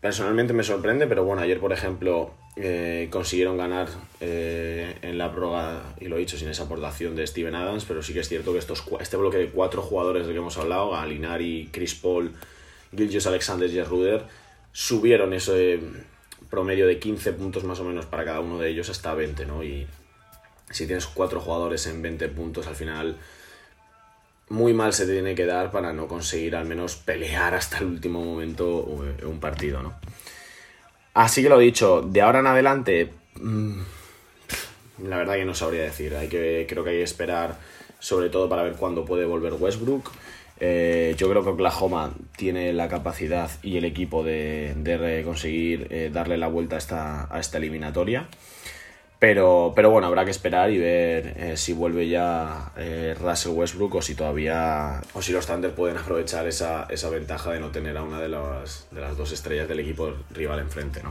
[0.00, 3.88] personalmente me sorprende, pero bueno, ayer por ejemplo eh, consiguieron ganar
[4.20, 8.02] eh, en la prórroga, y lo he dicho, sin esa aportación de Steven Adams, pero
[8.02, 10.90] sí que es cierto que estos, este bloque de cuatro jugadores del que hemos hablado,
[10.90, 12.32] Galinari, Chris Paul,
[12.96, 14.24] Gilgius Alexander y Ruder,
[14.72, 15.80] subieron ese
[16.50, 19.62] promedio de 15 puntos más o menos para cada uno de ellos hasta 20, ¿no?
[19.62, 19.86] Y
[20.70, 23.16] si tienes cuatro jugadores en 20 puntos, al final
[24.48, 28.24] muy mal se tiene que dar para no conseguir al menos pelear hasta el último
[28.24, 29.94] momento un partido, ¿no?
[31.18, 33.80] Así que lo dicho, de ahora en adelante, mmm,
[35.02, 36.14] la verdad que no sabría decir.
[36.14, 37.58] Hay que, creo que hay que esperar,
[37.98, 40.12] sobre todo para ver cuándo puede volver Westbrook.
[40.60, 46.08] Eh, yo creo que Oklahoma tiene la capacidad y el equipo de, de conseguir eh,
[46.12, 48.28] darle la vuelta a esta, a esta eliminatoria.
[49.18, 53.96] Pero, pero bueno, habrá que esperar y ver eh, si vuelve ya eh, Russell Westbrook
[53.96, 55.02] o si todavía.
[55.12, 58.28] o si los Thunder pueden aprovechar esa, esa ventaja de no tener a una de
[58.28, 61.10] las, de las dos estrellas del equipo rival enfrente, ¿no?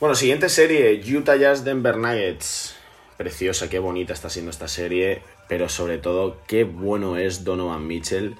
[0.00, 2.74] Bueno, siguiente serie: Utah Jazz Denver Nuggets.
[3.16, 8.34] Preciosa, qué bonita está siendo esta serie, pero sobre todo, qué bueno es Donovan Mitchell.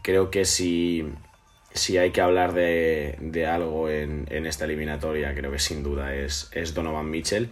[0.00, 1.04] Creo que si,
[1.76, 7.10] si hay que hablar de, algo en, esta eliminatoria, creo que sin duda es, Donovan
[7.10, 7.50] Mitchell.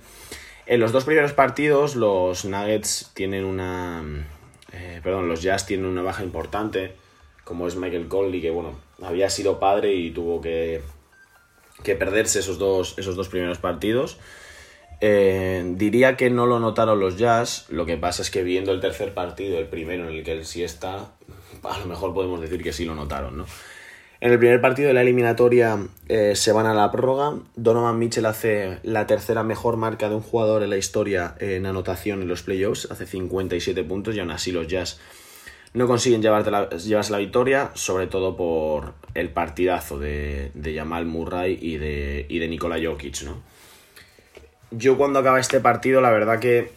[0.66, 4.02] En los dos primeros partidos, los Nuggets tienen una.
[4.72, 6.94] Eh, perdón, los Jazz tienen una baja importante,
[7.44, 10.80] como es Michael Conley, que bueno, había sido padre y tuvo que,
[11.82, 14.18] que perderse esos dos, esos dos primeros partidos.
[15.00, 18.80] Eh, diría que no lo notaron los Jazz, lo que pasa es que viendo el
[18.80, 21.10] tercer partido, el primero en el que él sí está,
[21.62, 23.46] a lo mejor podemos decir que sí lo notaron, ¿no?
[24.24, 25.76] En el primer partido de la eliminatoria
[26.08, 27.34] eh, se van a la prórroga.
[27.56, 32.22] Donovan Mitchell hace la tercera mejor marca de un jugador en la historia en anotación
[32.22, 34.98] en los playoffs, hace 57 puntos y aún así los Jazz
[35.74, 41.58] no consiguen la, llevarse la victoria, sobre todo por el partidazo de, de Jamal Murray
[41.60, 43.24] y de, y de Nikola Jokic.
[43.24, 43.42] ¿no?
[44.70, 46.72] Yo cuando acaba este partido, la verdad que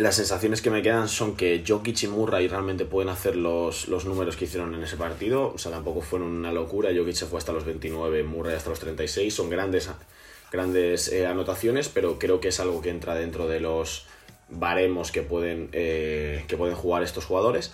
[0.00, 4.06] las sensaciones que me quedan son que Jokic y Murray realmente pueden hacer los, los,
[4.06, 5.52] números que hicieron en ese partido.
[5.54, 6.88] O sea, tampoco fueron una locura.
[6.96, 9.34] Jokic se fue hasta los 29, Murray hasta los 36.
[9.34, 9.90] Son grandes,
[10.50, 14.06] grandes eh, anotaciones, pero creo que es algo que entra dentro de los
[14.48, 17.70] baremos que pueden, eh, que pueden jugar estos jugadores.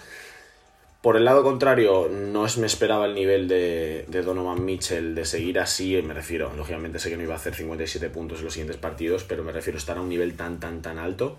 [1.03, 5.25] Por el lado contrario, no es, me esperaba el nivel de, de, Donovan Mitchell de
[5.25, 8.55] seguir así, me refiero, lógicamente sé que no iba a hacer 57 puntos en los
[8.55, 11.39] siguientes partidos, pero me refiero a estar a un nivel tan, tan, tan alto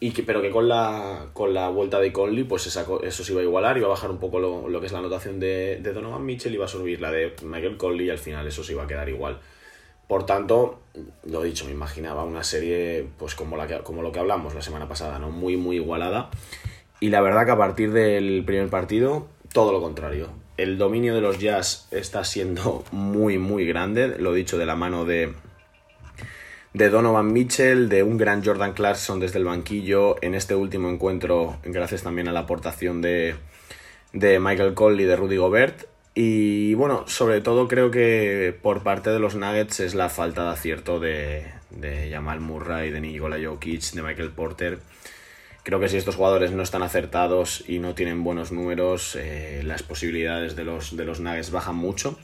[0.00, 3.32] y que, pero que con la, con la vuelta de Conley, pues esa, eso se
[3.32, 5.78] iba a igualar, iba a bajar un poco lo, lo que es la anotación de,
[5.80, 8.72] de, Donovan Mitchell, iba a subir la de Michael Conley y al final eso se
[8.72, 9.38] iba a quedar igual.
[10.08, 10.80] Por tanto,
[11.24, 14.62] lo dicho, me imaginaba una serie pues como, la que, como lo que hablamos la
[14.62, 15.30] semana pasada, ¿no?
[15.30, 16.30] Muy, muy igualada.
[17.00, 20.28] Y la verdad que a partir del primer partido, todo lo contrario.
[20.56, 25.04] El dominio de los Jazz está siendo muy, muy grande, lo dicho, de la mano
[25.04, 25.32] de,
[26.74, 31.56] de Donovan Mitchell, de un gran Jordan Clarkson desde el banquillo en este último encuentro,
[31.62, 33.36] gracias también a la aportación de,
[34.12, 35.86] de Michael Cole y de Rudy Gobert.
[36.16, 40.50] Y bueno, sobre todo creo que por parte de los Nuggets es la falta de
[40.50, 44.78] acierto de, de Jamal Murray, de Nikola Jokic, de Michael Porter
[45.64, 49.82] creo que si estos jugadores no están acertados y no tienen buenos números, eh, las
[49.82, 52.18] posibilidades de los, de los Nuggets bajan mucho.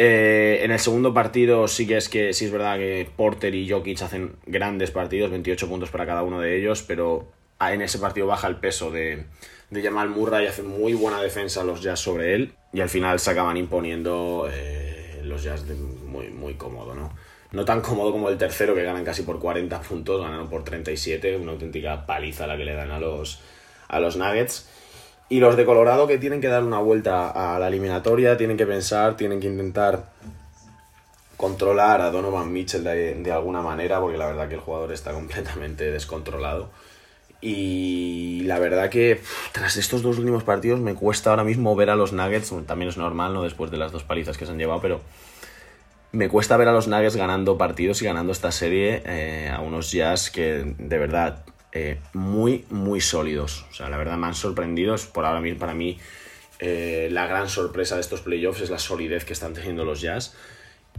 [0.00, 3.68] Eh, en el segundo partido sí que es que sí es verdad que Porter y
[3.68, 8.28] Jokic hacen grandes partidos, 28 puntos para cada uno de ellos, pero en ese partido
[8.28, 9.24] baja el peso de,
[9.70, 13.18] de Jamal Murray y hacen muy buena defensa los Jazz sobre él y al final
[13.18, 15.64] se acaban imponiendo eh, los Jazz
[16.06, 17.12] muy, muy cómodo, ¿no?
[17.50, 21.36] No tan cómodo como el tercero que ganan casi por 40 puntos, ganaron por 37,
[21.38, 23.40] una auténtica paliza la que le dan a los,
[23.88, 24.68] a los Nuggets.
[25.28, 28.66] Y los de Colorado que tienen que dar una vuelta a la eliminatoria, tienen que
[28.66, 30.06] pensar, tienen que intentar
[31.36, 35.90] controlar a Donovan Mitchell de, alguna manera, porque la verdad que el jugador está completamente
[35.90, 36.70] descontrolado.
[37.40, 39.20] Y la verdad que
[39.52, 42.96] tras estos dos últimos partidos me cuesta ahora mismo ver a los Nuggets, también es
[42.96, 43.44] normal, ¿no?
[43.44, 45.00] Después de las dos palizas que se han llevado, pero
[46.10, 49.92] me cuesta ver a los Nuggets ganando partidos y ganando esta serie eh, a unos
[49.92, 53.66] Jazz que de verdad eh, muy, muy sólidos.
[53.70, 54.94] O sea, la verdad me han sorprendido.
[55.12, 55.98] Por ahora mismo, para mí,
[56.60, 60.34] eh, la gran sorpresa de estos playoffs es la solidez que están teniendo los Jazz.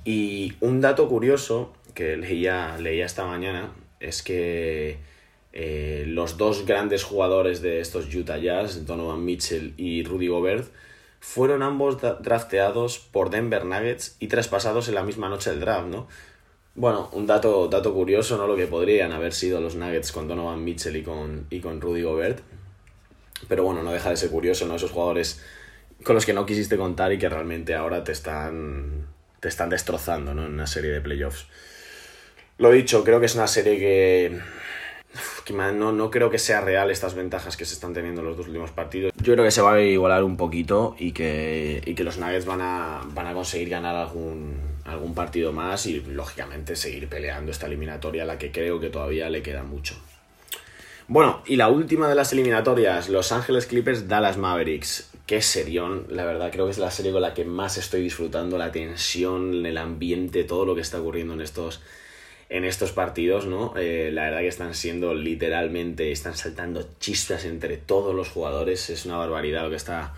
[0.06, 5.00] Y un dato curioso que leía, leía esta mañana es que
[5.52, 10.72] eh, los dos grandes jugadores de estos Utah Jazz, Donovan Mitchell y Rudy Gobert,
[11.20, 16.08] fueron ambos drafteados por Denver Nuggets y traspasados en la misma noche del draft, ¿no?
[16.76, 18.48] Bueno, un dato, dato curioso, ¿no?
[18.48, 22.04] Lo que podrían haber sido los Nuggets con Donovan Mitchell y con, y con Rudy
[22.04, 22.40] Gobert.
[23.48, 24.76] Pero bueno, no deja de ser curioso, ¿no?
[24.76, 25.44] Esos jugadores
[26.04, 29.08] con los que no quisiste contar y que realmente ahora te están,
[29.40, 30.46] te están destrozando, ¿no?
[30.46, 31.48] En una serie de playoffs.
[32.58, 34.40] Lo dicho, creo que es una serie que,
[35.46, 38.38] que no, no creo que sea real estas ventajas que se están teniendo en los
[38.38, 39.14] dos últimos partidos.
[39.22, 42.46] Yo creo que se va a igualar un poquito y que, y que los Nuggets
[42.46, 44.58] van a, van a conseguir ganar algún,
[44.90, 49.30] algún partido más y lógicamente seguir peleando esta eliminatoria a la que creo que todavía
[49.30, 49.96] le queda mucho.
[51.08, 55.10] Bueno, y la última de las eliminatorias, Los Ángeles Clippers, Dallas Mavericks.
[55.26, 58.60] Qué serión, la verdad, creo que es la serie con la que más estoy disfrutando,
[58.60, 61.82] la tensión, el ambiente, todo lo que está ocurriendo en estos,
[62.50, 63.74] en estos partidos, ¿no?
[63.76, 69.08] Eh, la verdad que están siendo literalmente, están saltando chispas entre todos los jugadores, es
[69.08, 70.14] una barbaridad lo que está,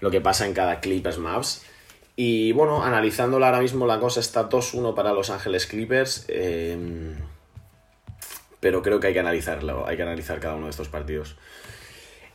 [0.00, 1.66] lo que pasa en cada Clippers Maps.
[2.16, 6.26] Y bueno, analizándola ahora mismo la cosa está 2-1 para Los Ángeles Clippers.
[6.28, 7.14] Eh,
[8.60, 11.36] pero creo que hay que analizarlo, hay que analizar cada uno de estos partidos.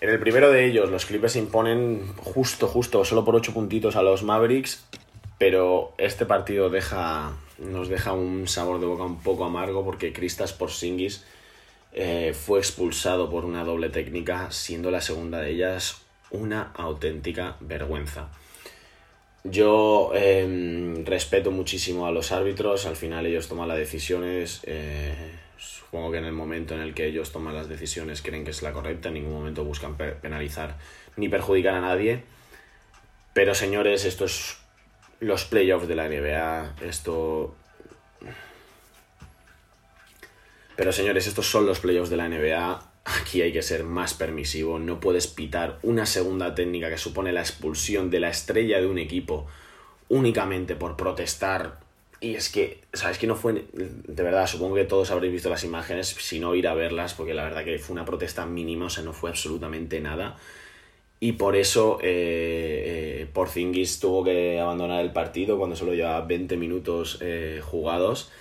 [0.01, 3.95] En el primero de ellos, los Clippers se imponen justo, justo, solo por 8 puntitos
[3.95, 4.85] a los Mavericks.
[5.39, 10.53] Pero este partido deja, nos deja un sabor de boca un poco amargo porque Kristas
[10.53, 11.25] Porzingis
[11.93, 18.29] eh, fue expulsado por una doble técnica, siendo la segunda de ellas una auténtica vergüenza.
[19.43, 25.13] Yo em, respeto muchísimo a los árbitros, al final ellos toman las decisiones, eh,
[25.58, 28.62] supongo que en el momento en el que ellos toman las decisiones creen que es
[28.62, 30.75] la correcta, en ningún momento buscan penalizar
[31.15, 32.23] ni perjudicar a nadie,
[33.34, 34.58] pero señores, esto es
[35.21, 37.56] los playoffs de la NBA, esto...
[40.75, 44.77] Pero señores, estos son los playoffs de la NBA, Aquí hay que ser más permisivo,
[44.77, 48.99] no puedes pitar una segunda técnica que supone la expulsión de la estrella de un
[48.99, 49.47] equipo
[50.09, 51.79] únicamente por protestar.
[52.21, 53.65] Y es que, ¿sabes que no fue?
[53.73, 57.33] De verdad, supongo que todos habréis visto las imágenes, si no ir a verlas, porque
[57.33, 60.38] la verdad que fue una protesta mínima, o sea, no fue absolutamente nada.
[61.21, 66.57] Y por eso eh, eh Porzingis tuvo que abandonar el partido cuando solo llevaba 20
[66.57, 68.31] minutos eh, jugados.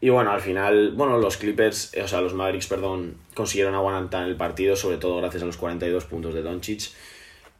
[0.00, 4.36] Y bueno, al final, bueno, los Clippers, o sea, los Mavericks, perdón, consiguieron aguantar el
[4.36, 6.90] partido, sobre todo gracias a los 42 puntos de Doncic.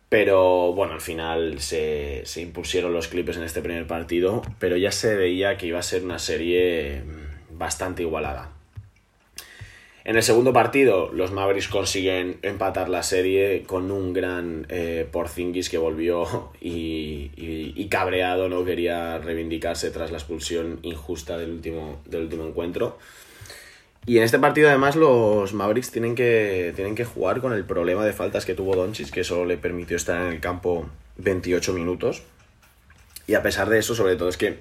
[0.09, 4.93] Pero bueno, al final se, se impusieron los Clippers en este primer partido, pero ya
[4.93, 7.03] se veía que iba a ser una serie
[7.51, 8.58] bastante igualada.
[10.09, 15.69] En el segundo partido, los Mavericks consiguen empatar la serie con un gran eh, Porzingis
[15.69, 22.47] que volvió y, cabreado, no quería reivindicarse tras la expulsión injusta del último, del último
[22.47, 22.97] encuentro.
[24.07, 28.03] Y en este partido, además, los Mavericks tienen que, tienen que jugar con el problema
[28.07, 32.23] de faltas que tuvo Doncic, que solo le permitió estar en el campo 28 minutos.
[33.27, 34.61] Y a pesar de eso, sobre todo, es que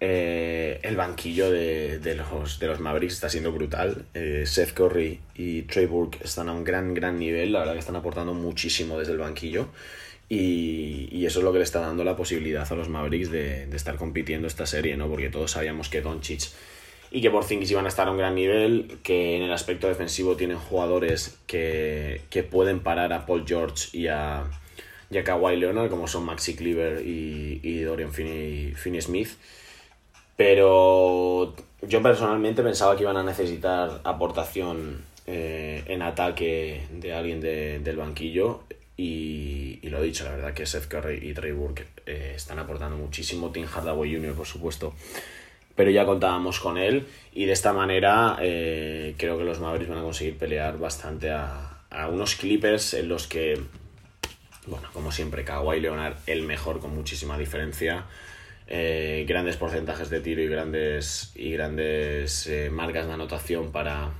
[0.00, 4.04] eh, el banquillo de, los, de los Mavericks está siendo brutal.
[4.14, 7.52] Eh, Seth Curry y Trey Burke están a un gran, gran nivel.
[7.52, 9.68] La verdad que están aportando muchísimo desde el banquillo.
[10.28, 13.96] Y, eso es lo que le está dando la posibilidad a los Mavericks de, estar
[13.96, 15.08] compitiendo esta serie, ¿no?
[15.08, 16.50] Porque todos sabíamos que Doncic
[17.10, 20.36] y que Porzingis iban a estar a un gran nivel, que en el aspecto defensivo
[20.36, 22.20] tienen jugadores que,
[22.50, 24.44] pueden parar a Paul George y a,
[25.10, 29.30] y Kawhi Leonard, como son Maxi Cleaver y, y Dorian Finney-Smith.
[30.38, 37.96] Pero yo personalmente pensaba que iban a necesitar aportación eh, en ataque de alguien del
[37.96, 38.60] banquillo.
[38.96, 42.96] Y, y, lo dicho, la verdad que Seth Curry y Trey Burke eh, están aportando
[42.96, 43.50] muchísimo.
[43.50, 44.94] Tim Hardaway Jr., por supuesto.
[45.74, 49.98] Pero ya contábamos con él y de esta manera eh, creo que los Mavericks van
[49.98, 53.60] a conseguir pelear bastante a, a unos Clippers en los que,
[54.66, 58.04] bueno, como siempre, Kawhi Leonard el mejor con muchísima diferencia.
[58.68, 64.10] Eh, grandes porcentajes de tiro y grandes, y grandes marcas de anotación para,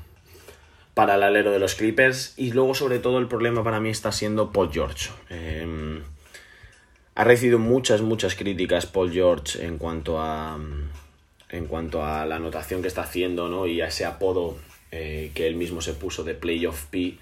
[0.94, 2.34] para el alero de los Clippers.
[2.36, 5.10] Y luego, sobre todo, el problema para mí está siendo Paul George.
[5.28, 6.02] Em,
[7.18, 10.56] ha recibido muchas, muchas críticas Paul George en cuanto a,
[11.50, 13.66] en cuanto a la anotación que está haciendo ¿no?
[13.66, 14.56] y a ese apodo
[14.92, 17.18] eh, que él mismo se puso de Playoff P.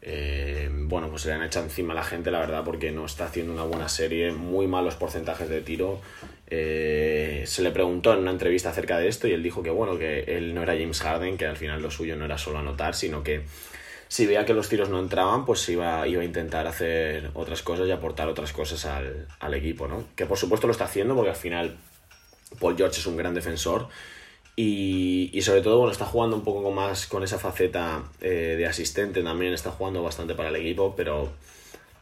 [0.00, 3.04] Eh, bueno, pues se le han echado encima a la gente, la verdad, porque no
[3.04, 6.00] está haciendo una buena serie, muy malos porcentajes de tiro.
[6.50, 9.98] Eh, se le preguntó en una entrevista acerca de esto y él dijo que, bueno,
[9.98, 12.94] que él no era James Harden, que al final lo suyo no era solo anotar,
[12.94, 13.42] sino que
[14.08, 17.86] si veía que los tiros no entraban, pues iba, iba a intentar hacer otras cosas
[17.86, 20.04] y aportar otras cosas al, al, equipo, ¿no?
[20.16, 21.76] Que por supuesto lo está haciendo porque al final
[22.58, 23.88] Paul George es un gran defensor
[24.56, 28.66] y, y sobre todo, bueno, está jugando un poco más con esa faceta eh, de
[28.66, 31.30] asistente también, está jugando bastante para el equipo, pero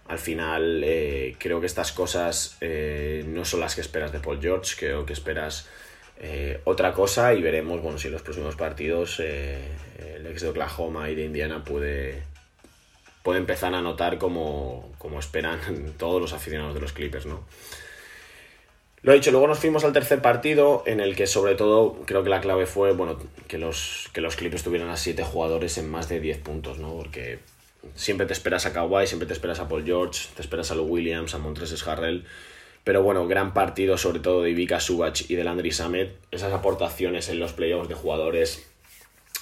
[0.09, 4.41] al final eh, creo que estas cosas eh, no son las que esperas de Paul
[4.41, 5.69] George, creo que esperas
[6.19, 11.11] eh, otra cosa y veremos bueno, si en los próximos partidos el ex de Oklahoma
[11.11, 12.23] y de Indiana puede,
[13.23, 15.61] puede empezar a notar como, como esperan
[15.99, 17.27] todos los aficionados de los Clippers.
[17.27, 17.45] ¿no?
[19.03, 22.23] Lo he dicho, luego nos fuimos al tercer partido en el que sobre todo creo
[22.23, 25.91] que la clave fue bueno, que, los, que los Clippers tuvieran a 7 jugadores en
[25.91, 26.95] más de 10 puntos, ¿no?
[26.97, 27.39] porque
[27.95, 30.87] siempre te esperas a Kawhi, siempre te esperas a Paul George, te esperas a Lou
[30.87, 32.25] Williams, a Montrezl Harrell
[32.87, 36.15] pero bueno, gran partido sobre todo de Ivica Subach y de Landry Samet.
[36.31, 38.71] Esas aportaciones en los playoffs de jugadores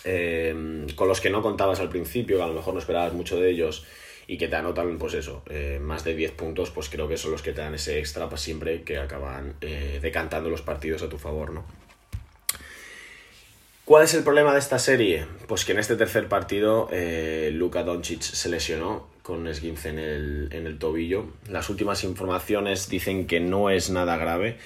[0.04, 3.38] eh, con los que no contabas al principio, que a lo mejor no esperabas mucho
[3.38, 3.84] de ellos
[4.26, 7.32] y que te anotan, pues eso, eh, más de 10 puntos, pues creo que son
[7.32, 11.10] los que te dan ese extra para siempre que acaban eh, decantando los partidos a
[11.10, 11.66] tu favor, ¿no?
[13.84, 15.26] ¿Cuál es el problema de esta serie?
[15.46, 20.48] Pues que en este tercer partido eh, Luka Doncic se lesionó con esguince en el,
[20.52, 21.26] en el tobillo.
[21.50, 24.56] Las últimas informaciones dicen que no es nada grave,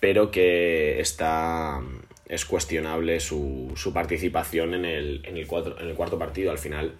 [0.00, 1.80] pero que está,
[2.28, 6.50] es cuestionable su, su participación en el, en, el cuatro, en el cuarto partido.
[6.50, 6.90] Al final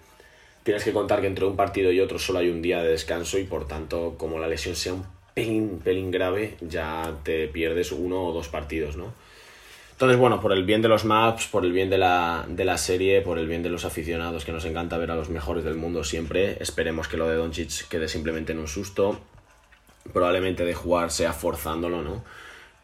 [0.63, 3.39] tienes que contar que entre un partido y otro solo hay un día de descanso
[3.39, 8.23] y por tanto como la lesión sea un pelín, pelín grave ya te pierdes uno
[8.23, 9.26] o dos partidos, ¿no?
[9.97, 12.77] Entonces, bueno, por el bien de los maps, por el bien de la, de la
[12.77, 15.73] serie, por el bien de los aficionados, que nos encanta ver a los mejores del
[15.73, 19.19] mundo siempre, esperemos que lo de Doncic quede simplemente en un susto.
[20.13, 22.23] Probablemente de jugar sea forzándolo, ¿no?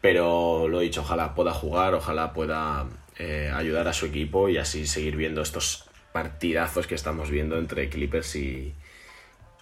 [0.00, 2.86] Pero lo dicho, ojalá pueda jugar, ojalá pueda
[3.16, 7.88] eh, ayudar a su equipo y así seguir viendo estos partidazos que estamos viendo entre
[7.90, 8.74] Clippers y,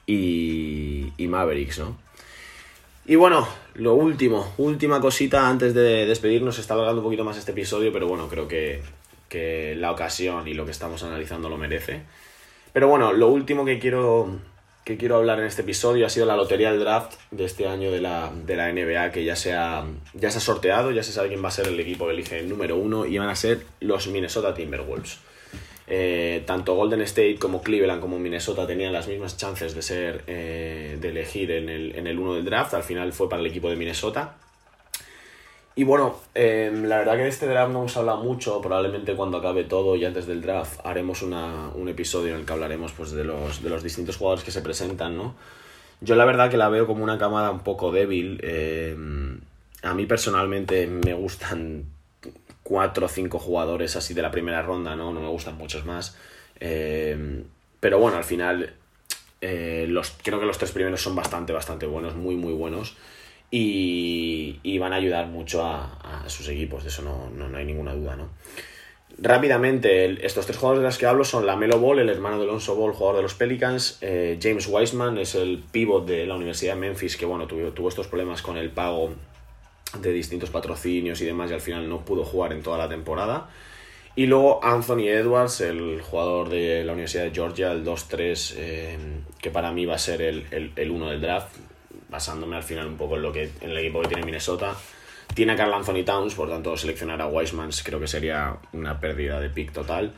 [0.06, 1.98] y, y Mavericks, ¿no?
[3.04, 6.58] Y bueno, lo último, última cosita antes de despedirnos.
[6.58, 8.80] Está alargando un poquito más este episodio, pero bueno, creo que,
[9.28, 12.02] que, la ocasión y lo que estamos analizando lo merece.
[12.72, 14.38] Pero bueno, lo último que quiero,
[14.84, 17.90] que quiero hablar en este episodio ha sido la lotería del draft de este año
[17.90, 19.84] de la, de la NBA, que ya se, ha,
[20.14, 22.38] ya se ha sorteado, ya se sabe quién va a ser el equipo que elige
[22.38, 25.18] el número uno y van a ser los Minnesota Timberwolves.
[25.86, 30.96] Eh, tanto Golden State como Cleveland como Minnesota tenían las mismas chances de ser eh,
[31.00, 32.74] de elegir en el, en el 1 del draft.
[32.74, 34.36] Al final fue para el equipo de Minnesota.
[35.74, 38.60] Y bueno, eh, la verdad que de este draft no hemos hablado mucho.
[38.60, 42.52] Probablemente cuando acabe todo y antes del draft haremos una, un episodio en el que
[42.52, 45.34] hablaremos pues, de, los, de los distintos jugadores que se presentan, ¿no?
[46.00, 48.40] Yo la verdad que la veo como una camada un poco débil.
[49.82, 51.86] a mí personalmente me gustan
[52.72, 55.12] cuatro o cinco jugadores así de la primera ronda, ¿no?
[55.12, 56.16] No me gustan muchos más.
[56.58, 57.44] Eh,
[57.80, 58.72] pero bueno, al final
[59.42, 62.96] eh, los, creo que los tres primeros son bastante, bastante buenos, muy, muy buenos.
[63.50, 67.66] Y, y van a ayudar mucho a, sus equipos, de eso no, no, no hay
[67.66, 68.30] ninguna duda, ¿no?
[69.18, 72.44] Rápidamente, estos tres jugadores de los que hablo son la Melo Ball, el hermano de
[72.44, 73.98] Alonso Ball, jugador de los Pelicans.
[74.00, 77.90] Eh, James Wiseman es el pivot de la Universidad de Memphis, que bueno, tuvo, tuvo
[77.90, 79.12] estos problemas con el pago
[80.00, 83.48] de distintos patrocinios y demás y al final no pudo jugar en toda la temporada.
[84.14, 88.98] Y luego Anthony Edwards, el jugador de la Universidad de Georgia, el 2-3, eh,
[89.40, 91.56] que para mí va a ser el, el, uno del draft,
[92.10, 94.76] basándome al final un poco en, lo que, en el equipo que tiene Minnesota.
[95.34, 99.40] Tiene a Carl Anthony Towns, por tanto seleccionar a Wiseman creo que sería una pérdida
[99.40, 100.12] de pick total.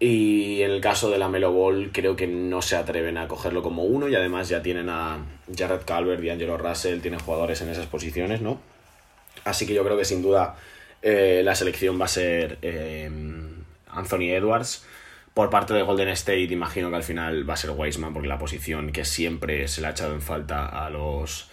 [0.00, 3.62] Y en el caso de la Melo Ball creo que no se atreven a cogerlo
[3.62, 5.24] como uno y además ya tienen a
[5.56, 8.60] Jared Calvert y Angelo Russell, tienen jugadores en esas posiciones, ¿no?
[9.46, 10.56] Así que yo creo que sin duda
[11.02, 13.08] eh, la selección va a ser eh,
[13.88, 14.84] Anthony Edwards.
[15.34, 18.38] Por parte de Golden State, imagino que al final va a ser Wiseman, porque la
[18.38, 21.48] posición que siempre se le ha echado en falta a los,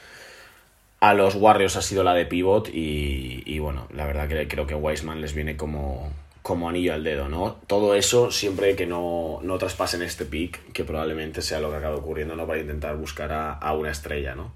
[1.02, 2.70] a los Warriors ha sido la de pivot.
[2.74, 7.30] Y, bueno, la verdad que creo que Wiseman les viene como, como anillo al dedo,
[7.30, 7.58] ¿no?
[7.68, 11.98] Todo eso siempre que no, no traspasen este pick, que probablemente sea lo que acaba
[11.98, 12.48] ocurriendo, ¿no?
[12.48, 14.54] Para intentar buscar a, a, una estrella, ¿no?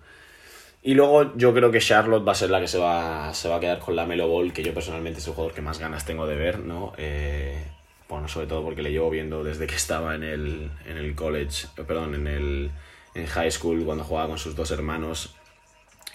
[0.81, 3.57] Y luego yo creo que Charlotte va a ser la que se va, se va
[3.57, 6.05] a quedar con la Melo Ball, que yo personalmente es el jugador que más ganas
[6.05, 6.93] tengo de ver, ¿no?
[6.97, 7.61] Eh,
[8.07, 11.67] bueno, sobre todo porque le llevo viendo desde que estaba en el, en el college,
[11.75, 12.71] perdón, en el
[13.15, 15.35] en high school, cuando jugaba con sus dos hermanos,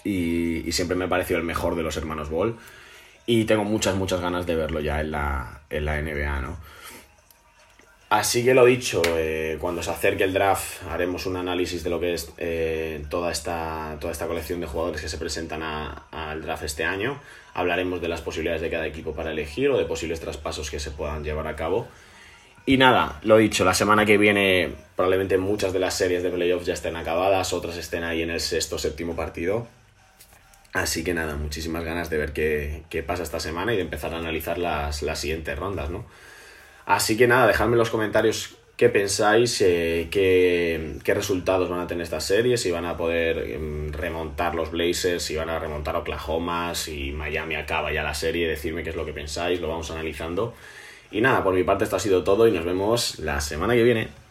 [0.03, 2.57] y, y siempre me pareció el mejor de los hermanos Ball
[3.25, 6.57] y tengo muchas, muchas ganas de verlo ya en la, en la NBA, ¿no?
[8.13, 11.99] Así que lo dicho, eh, cuando se acerque el draft haremos un análisis de lo
[11.99, 16.61] que es eh, toda, esta, toda esta colección de jugadores que se presentan al draft
[16.61, 17.19] este año.
[17.55, 20.91] Hablaremos de las posibilidades de cada equipo para elegir o de posibles traspasos que se
[20.91, 21.87] puedan llevar a cabo.
[22.67, 26.67] Y nada, lo dicho, la semana que viene probablemente muchas de las series de playoffs
[26.67, 29.67] ya estén acabadas, otras estén ahí en el sexto o séptimo partido.
[30.71, 34.13] Así que nada, muchísimas ganas de ver qué, qué pasa esta semana y de empezar
[34.13, 36.05] a analizar las, las, siguientes rondas, ¿no?
[36.85, 41.87] Así que nada, dejadme en los comentarios qué pensáis, eh, qué, qué, resultados van a
[41.87, 45.95] tener estas series, si van a poder eh, remontar los Blazers, si van a remontar
[45.95, 49.91] Oklahoma, si Miami acaba ya la serie, decirme qué es lo que pensáis, lo vamos
[49.91, 50.53] analizando.
[51.11, 53.83] Y nada, por mi parte esto ha sido todo y nos vemos la semana que
[53.83, 54.22] viene.